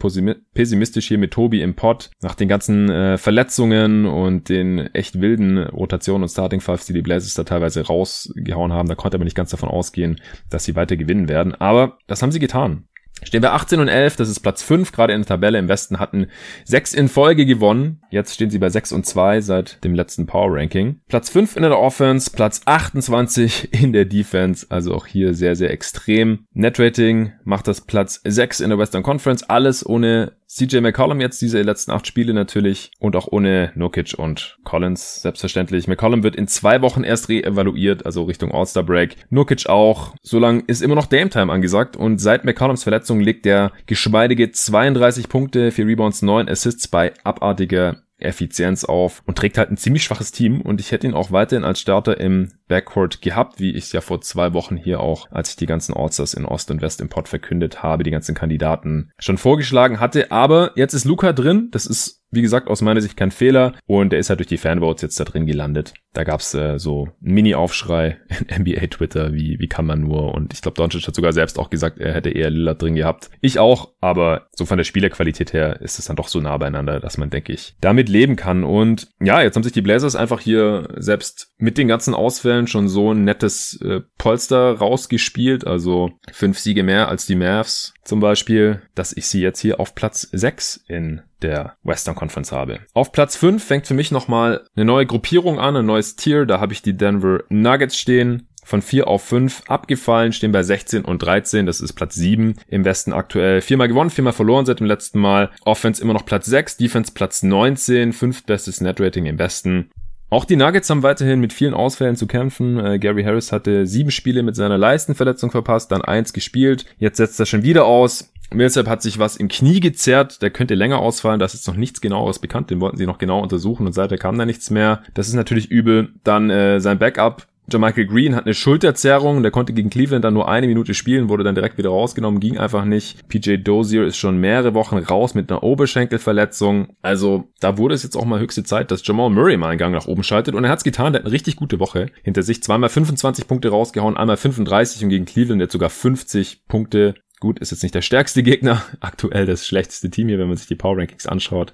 [0.53, 5.57] pessimistisch hier mit Tobi im Pod nach den ganzen äh, Verletzungen und den echt wilden
[5.57, 9.37] Rotationen und Starting Fives, die die Blazers da teilweise rausgehauen haben, da konnte man nicht
[9.37, 11.55] ganz davon ausgehen, dass sie weiter gewinnen werden.
[11.55, 12.85] Aber das haben sie getan.
[13.23, 15.99] stehen wir 18 und 11, das ist Platz 5, gerade in der Tabelle im Westen
[15.99, 16.27] hatten
[16.63, 18.01] sechs in Folge gewonnen.
[18.09, 21.01] Jetzt stehen sie bei 6 und 2 seit dem letzten Power Ranking.
[21.07, 25.71] Platz 5 in der Offense, Platz 28 in der Defense, also auch hier sehr, sehr
[25.71, 26.45] extrem.
[26.53, 31.39] Net Rating macht das Platz 6 in der Western Conference, alles ohne CJ McCollum jetzt
[31.43, 35.87] diese letzten acht Spiele natürlich und auch ohne Nokic und Collins selbstverständlich.
[35.87, 39.15] McCollum wird in zwei Wochen erst re-evaluiert, also Richtung All-Star Break.
[39.29, 40.15] Nokic auch.
[40.23, 45.29] Solange ist immer noch Dame Time angesagt und seit McCollums Verletzung legt er geschmeidige 32
[45.29, 50.31] Punkte, 4 Rebounds, 9 Assists bei abartiger Effizienz auf und trägt halt ein ziemlich schwaches
[50.31, 53.91] Team und ich hätte ihn auch weiterhin als Starter im Backcourt gehabt, wie ich es
[53.91, 57.01] ja vor zwei Wochen hier auch, als ich die ganzen Allstars in Ost und West
[57.01, 60.31] im Pod verkündet habe, die ganzen Kandidaten schon vorgeschlagen hatte.
[60.31, 61.69] Aber jetzt ist Luca drin.
[61.71, 63.73] Das ist wie gesagt, aus meiner Sicht kein Fehler.
[63.85, 65.93] Und er ist halt durch die Fanvotes jetzt da drin gelandet.
[66.13, 70.33] Da gab's äh, so einen Mini-Aufschrei in NBA-Twitter, wie, wie kann man nur.
[70.33, 73.29] Und ich glaube, Doncic hat sogar selbst auch gesagt, er hätte eher Lillard drin gehabt.
[73.41, 76.99] Ich auch, aber so von der Spielerqualität her ist es dann doch so nah beieinander,
[76.99, 78.63] dass man, denke ich, damit leben kann.
[78.63, 82.87] Und ja, jetzt haben sich die Blazers einfach hier selbst mit den ganzen Ausfällen schon
[82.87, 85.65] so ein nettes äh, Polster rausgespielt.
[85.65, 89.93] Also fünf Siege mehr als die Mavs zum Beispiel, dass ich sie jetzt hier auf
[89.93, 92.79] Platz 6 in der Western Conference habe.
[92.93, 96.47] Auf Platz 5 fängt für mich nochmal eine neue Gruppierung an, ein neues Tier.
[96.47, 98.47] Da habe ich die Denver Nuggets stehen.
[98.65, 101.65] Von 4 auf 5 abgefallen, stehen bei 16 und 13.
[101.65, 103.61] Das ist Platz 7 im Westen aktuell.
[103.61, 105.51] Viermal gewonnen, viermal verloren seit dem letzten Mal.
[105.63, 109.91] Offense immer noch Platz 6, Defense Platz 19, fünftbestes Netrating im Westen.
[110.31, 112.79] Auch die Nuggets haben weiterhin mit vielen Ausfällen zu kämpfen.
[112.79, 116.85] Äh, Gary Harris hatte sieben Spiele mit seiner Leistenverletzung verpasst, dann eins gespielt.
[116.99, 118.31] Jetzt setzt er schon wieder aus.
[118.53, 122.01] Millsap hat sich was im Knie gezerrt, der könnte länger ausfallen, da ist noch nichts
[122.01, 125.03] genaueres bekannt, den wollten sie noch genau untersuchen und seither kam da nichts mehr.
[125.13, 126.09] Das ist natürlich übel.
[126.23, 127.45] Dann äh, sein Backup
[127.77, 131.43] Michael Green hat eine Schulterzerrung, der konnte gegen Cleveland dann nur eine Minute spielen, wurde
[131.43, 133.27] dann direkt wieder rausgenommen, ging einfach nicht.
[133.27, 136.95] PJ Dozier ist schon mehrere Wochen raus mit einer Oberschenkelverletzung.
[137.01, 139.93] Also da wurde es jetzt auch mal höchste Zeit, dass Jamal Murray mal einen Gang
[139.93, 142.63] nach oben schaltet und er hat's getan, der hat eine richtig gute Woche hinter sich.
[142.63, 147.71] Zweimal 25 Punkte rausgehauen, einmal 35 und gegen Cleveland jetzt sogar 50 Punkte Gut, ist
[147.71, 150.97] jetzt nicht der stärkste Gegner, aktuell das schlechteste Team hier, wenn man sich die Power
[150.97, 151.73] Rankings anschaut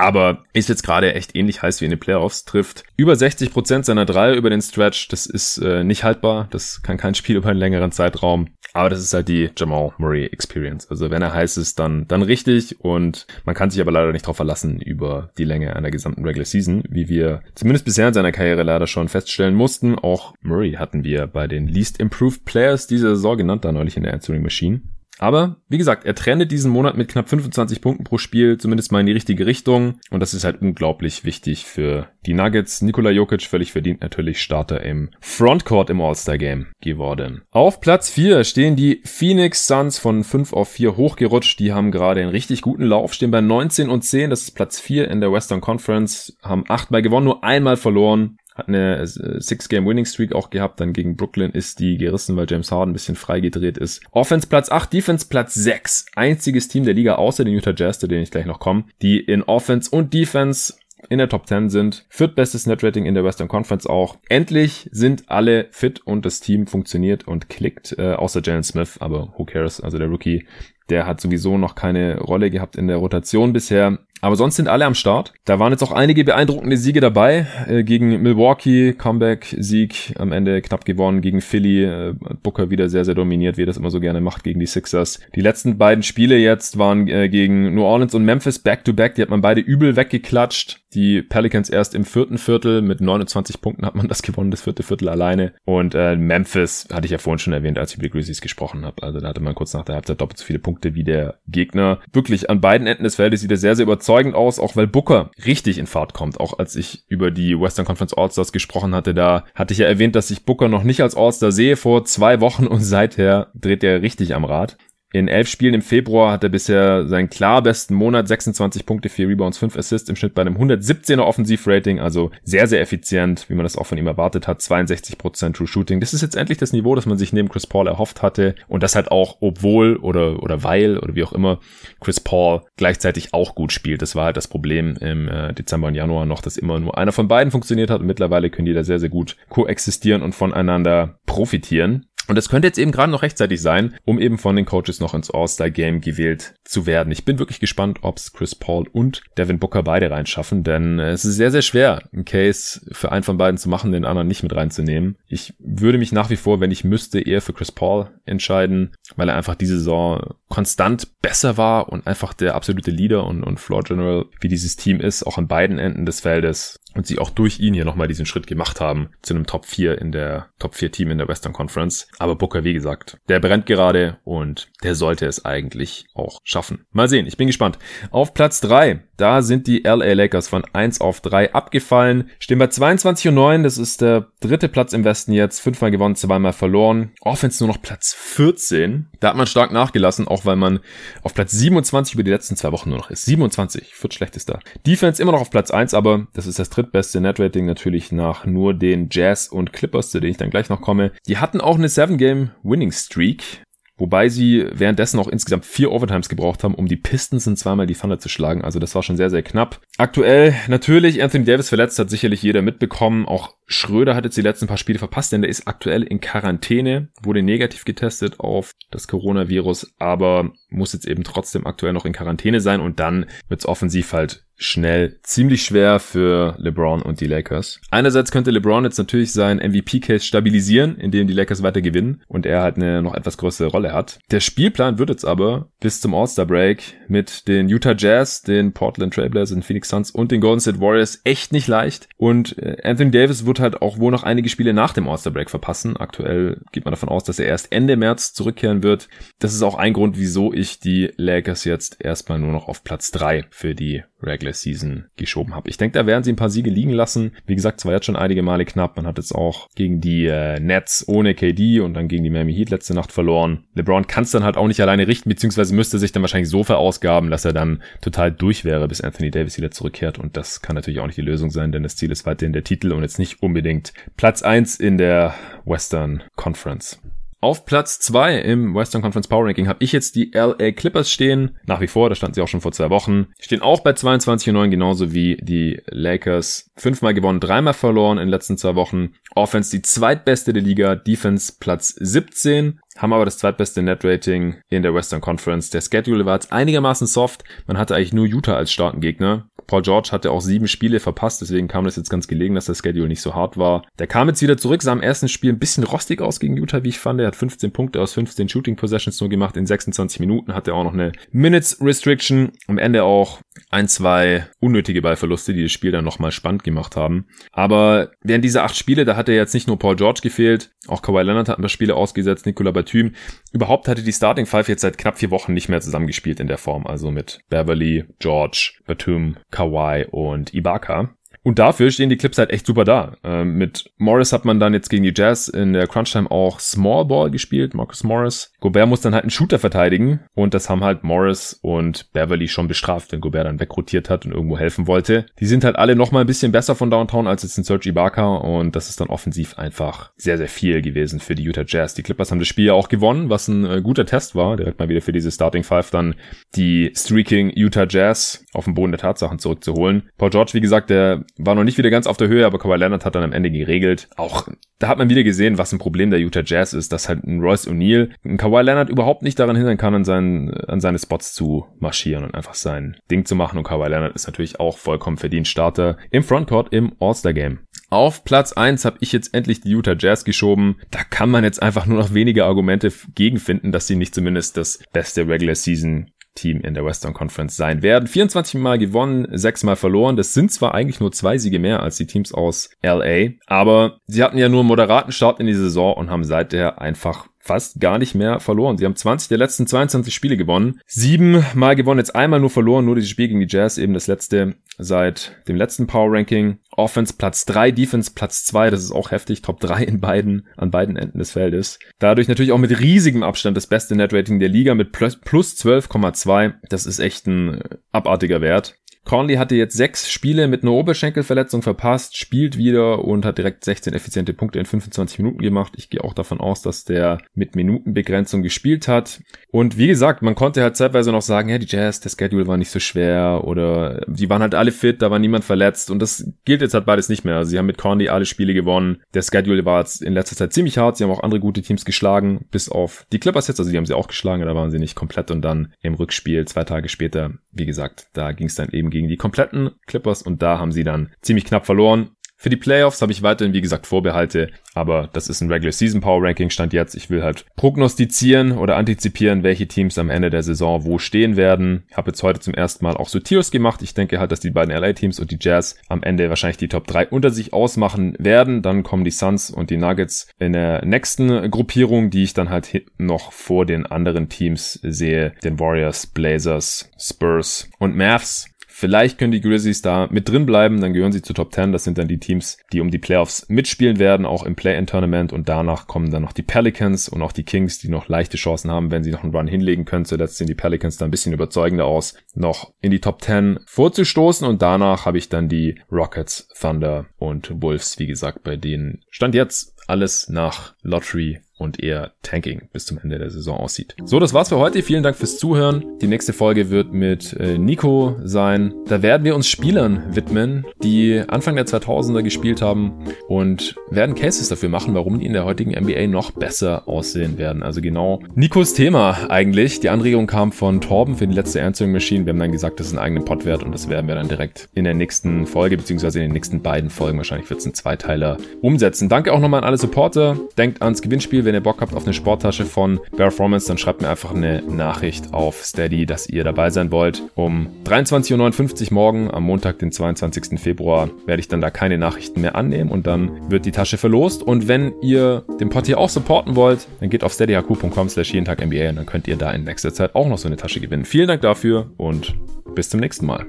[0.00, 3.84] aber ist jetzt gerade echt ähnlich heiß wie in den Playoffs, trifft über 60 Prozent
[3.84, 7.50] seiner Dreier über den Stretch, das ist äh, nicht haltbar, das kann kein Spiel über
[7.50, 11.56] einen längeren Zeitraum, aber das ist halt die Jamal Murray Experience, also wenn er heiß
[11.56, 12.80] ist, dann, dann richtig.
[12.80, 16.44] Und man kann sich aber leider nicht darauf verlassen über die Länge einer gesamten Regular
[16.44, 21.04] Season, wie wir zumindest bisher in seiner Karriere leider schon feststellen mussten, auch Murray hatten
[21.04, 24.82] wir bei den Least Improved Players dieser Saison genannt, da neulich in der Answering Machine.
[25.20, 29.00] Aber wie gesagt, er trendet diesen Monat mit knapp 25 Punkten pro Spiel, zumindest mal
[29.00, 30.00] in die richtige Richtung.
[30.10, 32.80] Und das ist halt unglaublich wichtig für die Nuggets.
[32.80, 37.42] Nikola Jokic völlig verdient natürlich Starter im Frontcourt im All-Star-Game geworden.
[37.50, 41.58] Auf Platz 4 stehen die Phoenix Suns von 5 auf 4 hochgerutscht.
[41.58, 44.30] Die haben gerade einen richtig guten Lauf, stehen bei 19 und 10.
[44.30, 48.68] Das ist Platz 4 in der Western Conference, haben achtmal gewonnen, nur einmal verloren hat
[48.68, 49.06] eine äh,
[49.40, 50.80] Six-Game-Winning-Streak auch gehabt.
[50.80, 54.02] Dann gegen Brooklyn ist die gerissen, weil James Harden ein bisschen freigedreht ist.
[54.12, 56.06] Offense Platz 8, Defense Platz 6.
[56.14, 59.18] Einziges Team der Liga außer den Utah Jazz, zu denen ich gleich noch komme, die
[59.18, 60.74] in Offense und Defense
[61.08, 62.04] in der Top 10 sind.
[62.08, 64.16] Viertbestes Netrating in der Western Conference auch.
[64.28, 69.32] Endlich sind alle fit und das Team funktioniert und klickt, äh, außer Jalen Smith, aber
[69.36, 69.80] who cares?
[69.80, 70.46] Also der Rookie
[70.90, 73.98] der hat sowieso noch keine Rolle gehabt in der Rotation bisher.
[74.22, 75.32] Aber sonst sind alle am Start.
[75.44, 77.46] Da waren jetzt auch einige beeindruckende Siege dabei.
[77.66, 81.22] Äh, gegen Milwaukee, Comeback-Sieg, am Ende knapp gewonnen.
[81.22, 84.44] Gegen Philly, äh, Booker wieder sehr, sehr dominiert, wie er das immer so gerne macht
[84.44, 85.20] gegen die Sixers.
[85.34, 89.12] Die letzten beiden Spiele jetzt waren äh, gegen New Orleans und Memphis back-to-back.
[89.12, 89.14] -back.
[89.16, 90.80] Die hat man beide übel weggeklatscht.
[90.92, 92.82] Die Pelicans erst im vierten Viertel.
[92.82, 95.52] Mit 29 Punkten hat man das gewonnen, das vierte Viertel alleine.
[95.64, 98.84] Und äh, Memphis hatte ich ja vorhin schon erwähnt, als ich über die Grizzlies gesprochen
[98.84, 99.02] habe.
[99.02, 101.38] Also da hatte man kurz nach der Halbzeit doppelt so viele Punkte Punkte wie der
[101.46, 102.00] Gegner.
[102.12, 105.30] Wirklich an beiden Enden des Feldes sieht er sehr, sehr überzeugend aus, auch weil Booker
[105.44, 106.40] richtig in Fahrt kommt.
[106.40, 110.16] Auch als ich über die Western Conference All-Stars gesprochen hatte, da hatte ich ja erwähnt,
[110.16, 114.02] dass ich Booker noch nicht als All-Star sehe vor zwei Wochen und seither dreht er
[114.02, 114.76] richtig am Rad.
[115.12, 119.28] In elf Spielen im Februar hat er bisher seinen klar besten Monat, 26 Punkte, 4
[119.28, 123.64] Rebounds, 5 Assists im Schnitt bei einem 117er Offensivrating, also sehr, sehr effizient, wie man
[123.64, 125.98] das auch von ihm erwartet hat, 62% True Shooting.
[125.98, 128.84] Das ist jetzt endlich das Niveau, das man sich neben Chris Paul erhofft hatte und
[128.84, 131.58] das halt auch, obwohl oder, oder weil oder wie auch immer
[132.00, 134.02] Chris Paul gleichzeitig auch gut spielt.
[134.02, 137.10] Das war halt das Problem im äh, Dezember und Januar noch, dass immer nur einer
[137.10, 141.18] von beiden funktioniert hat und mittlerweile können die da sehr, sehr gut koexistieren und voneinander
[141.26, 142.06] profitieren.
[142.30, 145.14] Und das könnte jetzt eben gerade noch rechtzeitig sein, um eben von den Coaches noch
[145.14, 147.10] ins All-Star-Game gewählt zu werden.
[147.10, 151.24] Ich bin wirklich gespannt, ob es Chris Paul und Devin Booker beide reinschaffen, denn es
[151.24, 154.44] ist sehr, sehr schwer, einen Case für einen von beiden zu machen, den anderen nicht
[154.44, 155.18] mit reinzunehmen.
[155.26, 159.28] Ich würde mich nach wie vor, wenn ich müsste, eher für Chris Paul entscheiden, weil
[159.28, 163.82] er einfach diese Saison konstant besser war und einfach der absolute Leader und, und Floor
[163.82, 167.60] General, wie dieses Team ist, auch an beiden Enden des Feldes und sie auch durch
[167.60, 170.90] ihn hier nochmal diesen Schritt gemacht haben zu einem Top 4 in der Top 4
[170.90, 172.08] Team in der Western Conference.
[172.18, 176.84] Aber Booker, wie gesagt, der brennt gerade und der sollte es eigentlich auch schaffen.
[176.92, 177.78] Mal sehen, ich bin gespannt.
[178.10, 182.30] Auf Platz 3, da sind die LA Lakers von 1 auf 3 abgefallen.
[182.38, 185.60] Stehen bei 22 und 9, das ist der dritte Platz im Westen jetzt.
[185.60, 187.12] Fünfmal gewonnen, zweimal verloren.
[187.20, 189.08] Offense nur noch Platz 14.
[189.20, 190.80] Da hat man stark nachgelassen, auch weil man
[191.22, 193.24] auf Platz 27 über die letzten zwei Wochen nur noch ist.
[193.24, 194.60] 27, viertschlechtester.
[194.86, 198.74] Defense immer noch auf Platz 1, aber das ist das drittbeste Netrating natürlich nach nur
[198.74, 201.12] den Jazz und Clippers, zu denen ich dann gleich noch komme.
[201.26, 203.62] Die hatten auch eine 7-Game-Winning-Streak.
[204.00, 207.94] Wobei sie währenddessen auch insgesamt vier Overtimes gebraucht haben, um die Pistons in zweimal die
[207.94, 208.64] Thunder zu schlagen.
[208.64, 209.78] Also das war schon sehr, sehr knapp.
[210.00, 213.26] Aktuell natürlich Anthony Davis verletzt, hat sicherlich jeder mitbekommen.
[213.26, 217.08] Auch Schröder hat jetzt die letzten paar Spiele verpasst, denn der ist aktuell in Quarantäne,
[217.22, 222.62] wurde negativ getestet auf das Coronavirus, aber muss jetzt eben trotzdem aktuell noch in Quarantäne
[222.62, 227.80] sein und dann wird's offensiv halt schnell ziemlich schwer für LeBron und die Lakers.
[227.90, 232.60] Einerseits könnte LeBron jetzt natürlich seinen MVP-Case stabilisieren, indem die Lakers weiter gewinnen und er
[232.60, 234.18] halt eine noch etwas größere Rolle hat.
[234.30, 239.54] Der Spielplan wird jetzt aber bis zum All-Star-Break mit den Utah Jazz, den Portland Trailblazers,
[239.54, 243.46] den Phoenix Suns und den Golden State Warriors echt nicht leicht und äh, Anthony Davis
[243.46, 245.96] wird halt auch wohl noch einige Spiele nach dem All-Star-Break verpassen.
[245.96, 249.08] Aktuell geht man davon aus, dass er erst Ende März zurückkehren wird.
[249.38, 253.10] Das ist auch ein Grund, wieso ich die Lakers jetzt erstmal nur noch auf Platz
[253.10, 255.68] drei für die Regular Season geschoben habe.
[255.68, 257.32] Ich denke, da werden sie ein paar Siege liegen lassen.
[257.46, 258.96] Wie gesagt, es jetzt schon einige Male knapp.
[258.96, 262.54] Man hat jetzt auch gegen die äh, Nets ohne KD und dann gegen die Miami
[262.54, 263.64] Heat letzte Nacht verloren.
[263.74, 266.64] LeBron kann es dann halt auch nicht alleine richten, beziehungsweise müsste sich dann wahrscheinlich so
[266.64, 270.18] verausgaben, dass er dann total durch wäre, bis Anthony Davis wieder zurückkehrt.
[270.18, 272.64] Und das kann natürlich auch nicht die Lösung sein, denn das Ziel ist weiterhin der
[272.64, 277.00] Titel und jetzt nicht unbedingt Platz eins in der Western Conference.
[277.42, 281.56] Auf Platz zwei im Western Conference Power Ranking habe ich jetzt die LA Clippers stehen.
[281.64, 283.28] Nach wie vor, da standen sie auch schon vor zwei Wochen.
[283.40, 286.69] Stehen auch bei 22 und 9, genauso wie die Lakers.
[286.80, 289.10] Fünfmal gewonnen, dreimal verloren in den letzten zwei Wochen.
[289.34, 294.94] Offense die zweitbeste der Liga, Defense Platz 17 haben aber das zweitbeste Net-Rating in der
[294.94, 295.70] Western Conference.
[295.70, 297.44] Der Schedule war jetzt einigermaßen soft.
[297.66, 299.46] Man hatte eigentlich nur Utah als starken Gegner.
[299.66, 302.74] Paul George hatte auch sieben Spiele verpasst, deswegen kam das jetzt ganz gelegen, dass der
[302.74, 303.84] Schedule nicht so hart war.
[304.00, 306.82] Der kam jetzt wieder zurück, sah im ersten Spiel ein bisschen rostig aus gegen Utah,
[306.82, 307.20] wie ich fand.
[307.20, 309.56] Er hat 15 Punkte aus 15 Shooting Possessions nur gemacht.
[309.56, 312.50] In 26 Minuten hatte auch noch eine Minutes Restriction.
[312.66, 313.38] Am Ende auch
[313.70, 317.26] ein, zwei unnötige Ballverluste, die das Spiel dann nochmal spannend gemacht haben.
[317.52, 321.22] Aber während dieser acht Spiele, da hatte jetzt nicht nur Paul George gefehlt, auch Kawhi
[321.22, 323.12] Leonard hat ein paar Spiele ausgesetzt, Nicola Batum.
[323.52, 326.58] Überhaupt hatte die Starting Five jetzt seit knapp vier Wochen nicht mehr zusammengespielt in der
[326.58, 326.86] Form.
[326.86, 331.14] Also mit Beverly, George, Batum, Kawhi und Ibaka.
[331.42, 333.16] Und dafür stehen die Clips halt echt super da.
[333.24, 337.06] Ähm, mit Morris hat man dann jetzt gegen die Jazz in der Crunch-Time auch Small
[337.06, 338.52] Ball gespielt, Marcus Morris.
[338.60, 342.68] Gobert muss dann halt einen Shooter verteidigen und das haben halt Morris und Beverly schon
[342.68, 345.26] bestraft, wenn Gobert dann wegrotiert hat und irgendwo helfen wollte.
[345.38, 348.36] Die sind halt alle nochmal ein bisschen besser von Downtown als jetzt in Serge Ibaka
[348.36, 351.94] und das ist dann offensiv einfach sehr, sehr viel gewesen für die Utah Jazz.
[351.94, 354.78] Die Clippers haben das Spiel ja auch gewonnen, was ein äh, guter Test war, direkt
[354.78, 356.14] mal wieder für diese Starting Five dann
[356.54, 360.10] die Streaking Utah Jazz auf den Boden der Tatsachen zurückzuholen.
[360.18, 362.76] Paul George, wie gesagt, der war noch nicht wieder ganz auf der Höhe, aber Kawhi
[362.76, 364.08] Leonard hat dann am Ende geregelt.
[364.16, 364.48] Auch
[364.78, 367.40] da hat man wieder gesehen, was ein Problem der Utah Jazz ist, dass halt ein
[367.40, 371.34] Royce O'Neal, ein Kawhi Leonard überhaupt nicht daran hindern kann, an, seinen, an seine Spots
[371.34, 373.58] zu marschieren und einfach sein Ding zu machen.
[373.58, 377.60] Und Kawhi Leonard ist natürlich auch vollkommen verdient Starter im Frontcourt im All-Star Game.
[377.90, 380.76] Auf Platz eins habe ich jetzt endlich die Utah Jazz geschoben.
[380.90, 384.80] Da kann man jetzt einfach nur noch wenige Argumente gegenfinden, dass sie nicht zumindest das
[384.92, 388.06] beste Regular Season Team in der Western Conference sein werden.
[388.06, 390.16] 24 Mal gewonnen, 6 Mal verloren.
[390.16, 394.22] Das sind zwar eigentlich nur zwei Siege mehr als die Teams aus LA, aber sie
[394.22, 397.98] hatten ja nur einen moderaten Start in die Saison und haben seither einfach fast gar
[397.98, 398.78] nicht mehr verloren.
[398.78, 400.78] Sie haben 20 der letzten 22 Spiele gewonnen.
[400.86, 404.06] Sieben Mal gewonnen, jetzt einmal nur verloren, nur dieses Spiel gegen die Jazz, eben das
[404.06, 406.58] letzte seit dem letzten Power Ranking.
[406.70, 410.70] Offense Platz 3, Defense Platz 2, das ist auch heftig, Top 3 in beiden, an
[410.70, 411.80] beiden Enden des Feldes.
[411.98, 416.54] Dadurch natürlich auch mit riesigem Abstand das beste Netrating der Liga mit plus 12,2.
[416.68, 417.60] Das ist echt ein
[417.90, 418.76] abartiger Wert.
[419.10, 423.92] Conley hatte jetzt sechs Spiele mit einer Oberschenkelverletzung verpasst, spielt wieder und hat direkt 16
[423.92, 425.72] effiziente Punkte in 25 Minuten gemacht.
[425.76, 429.20] Ich gehe auch davon aus, dass der mit Minutenbegrenzung gespielt hat.
[429.50, 432.56] Und wie gesagt, man konnte halt zeitweise noch sagen, ja, die Jazz, der Schedule war
[432.56, 436.32] nicht so schwer oder die waren halt alle fit, da war niemand verletzt und das
[436.44, 437.34] gilt jetzt halt beides nicht mehr.
[437.34, 439.02] Also sie haben mit Conley alle Spiele gewonnen.
[439.14, 440.96] Der Schedule war jetzt in letzter Zeit ziemlich hart.
[440.96, 443.58] Sie haben auch andere gute Teams geschlagen, bis auf die Clippers jetzt.
[443.58, 446.44] Also die haben sie auch geschlagen, da waren sie nicht komplett und dann im Rückspiel
[446.44, 450.42] zwei Tage später, wie gesagt, da ging es dann eben gegen die kompletten Clippers und
[450.42, 452.10] da haben sie dann ziemlich knapp verloren.
[452.42, 456.00] Für die Playoffs habe ich weiterhin, wie gesagt, Vorbehalte, aber das ist ein Regular Season
[456.00, 456.94] Power Ranking Stand jetzt.
[456.94, 461.84] Ich will halt prognostizieren oder antizipieren, welche Teams am Ende der Saison wo stehen werden.
[461.90, 463.82] Ich habe jetzt heute zum ersten Mal auch so Tiers gemacht.
[463.82, 466.68] Ich denke halt, dass die beiden LA Teams und die Jazz am Ende wahrscheinlich die
[466.68, 468.62] Top 3 unter sich ausmachen werden.
[468.62, 472.86] Dann kommen die Suns und die Nuggets in der nächsten Gruppierung, die ich dann halt
[472.96, 475.34] noch vor den anderen Teams sehe.
[475.44, 478.49] Den Warriors, Blazers, Spurs und Mavs.
[478.80, 481.70] Vielleicht können die Grizzlies da mit drin bleiben, dann gehören sie zu Top 10.
[481.70, 485.34] Das sind dann die Teams, die um die Playoffs mitspielen werden, auch im Play-In-Tournament.
[485.34, 488.70] Und danach kommen dann noch die Pelicans und auch die Kings, die noch leichte Chancen
[488.70, 490.06] haben, wenn sie noch einen Run hinlegen können.
[490.06, 494.48] Zuletzt sehen die Pelicans da ein bisschen überzeugender aus, noch in die Top 10 vorzustoßen.
[494.48, 499.34] Und danach habe ich dann die Rockets, Thunder und Wolves, wie gesagt, bei denen stand
[499.34, 503.94] jetzt alles nach Lottery und eher Tanking bis zum Ende der Saison aussieht.
[504.04, 504.82] So, das war's für heute.
[504.82, 505.84] Vielen Dank fürs Zuhören.
[506.00, 508.72] Die nächste Folge wird mit äh, Nico sein.
[508.86, 514.48] Da werden wir uns Spielern widmen, die Anfang der 2000er gespielt haben und werden Cases
[514.48, 517.62] dafür machen, warum die in der heutigen NBA noch besser aussehen werden.
[517.62, 519.80] Also genau Nikos Thema eigentlich.
[519.80, 522.24] Die Anregung kam von Torben für die letzte Answering Machine.
[522.24, 524.28] Wir haben dann gesagt, das ist ein eigener Pod wert und das werden wir dann
[524.28, 527.74] direkt in der nächsten Folge beziehungsweise in den nächsten beiden Folgen, wahrscheinlich wird es ein
[527.74, 529.10] Zweiteiler, umsetzen.
[529.10, 530.38] Danke auch nochmal an alle Supporter.
[530.56, 534.08] Denkt ans Gewinnspiel, wenn ihr Bock habt auf eine Sporttasche von Performance, dann schreibt mir
[534.08, 537.24] einfach eine Nachricht auf Steady, dass ihr dabei sein wollt.
[537.34, 540.60] Um 23.59 Uhr morgen, am Montag, den 22.
[540.60, 544.44] Februar, werde ich dann da keine Nachrichten mehr annehmen und dann wird die Tasche verlost.
[544.44, 548.44] Und wenn ihr den Pod hier auch supporten wollt, dann geht auf steadyhq.com slash jeden
[548.44, 550.78] Tag NBA und dann könnt ihr da in nächster Zeit auch noch so eine Tasche
[550.78, 551.04] gewinnen.
[551.04, 552.36] Vielen Dank dafür und
[552.76, 553.44] bis zum nächsten Mal.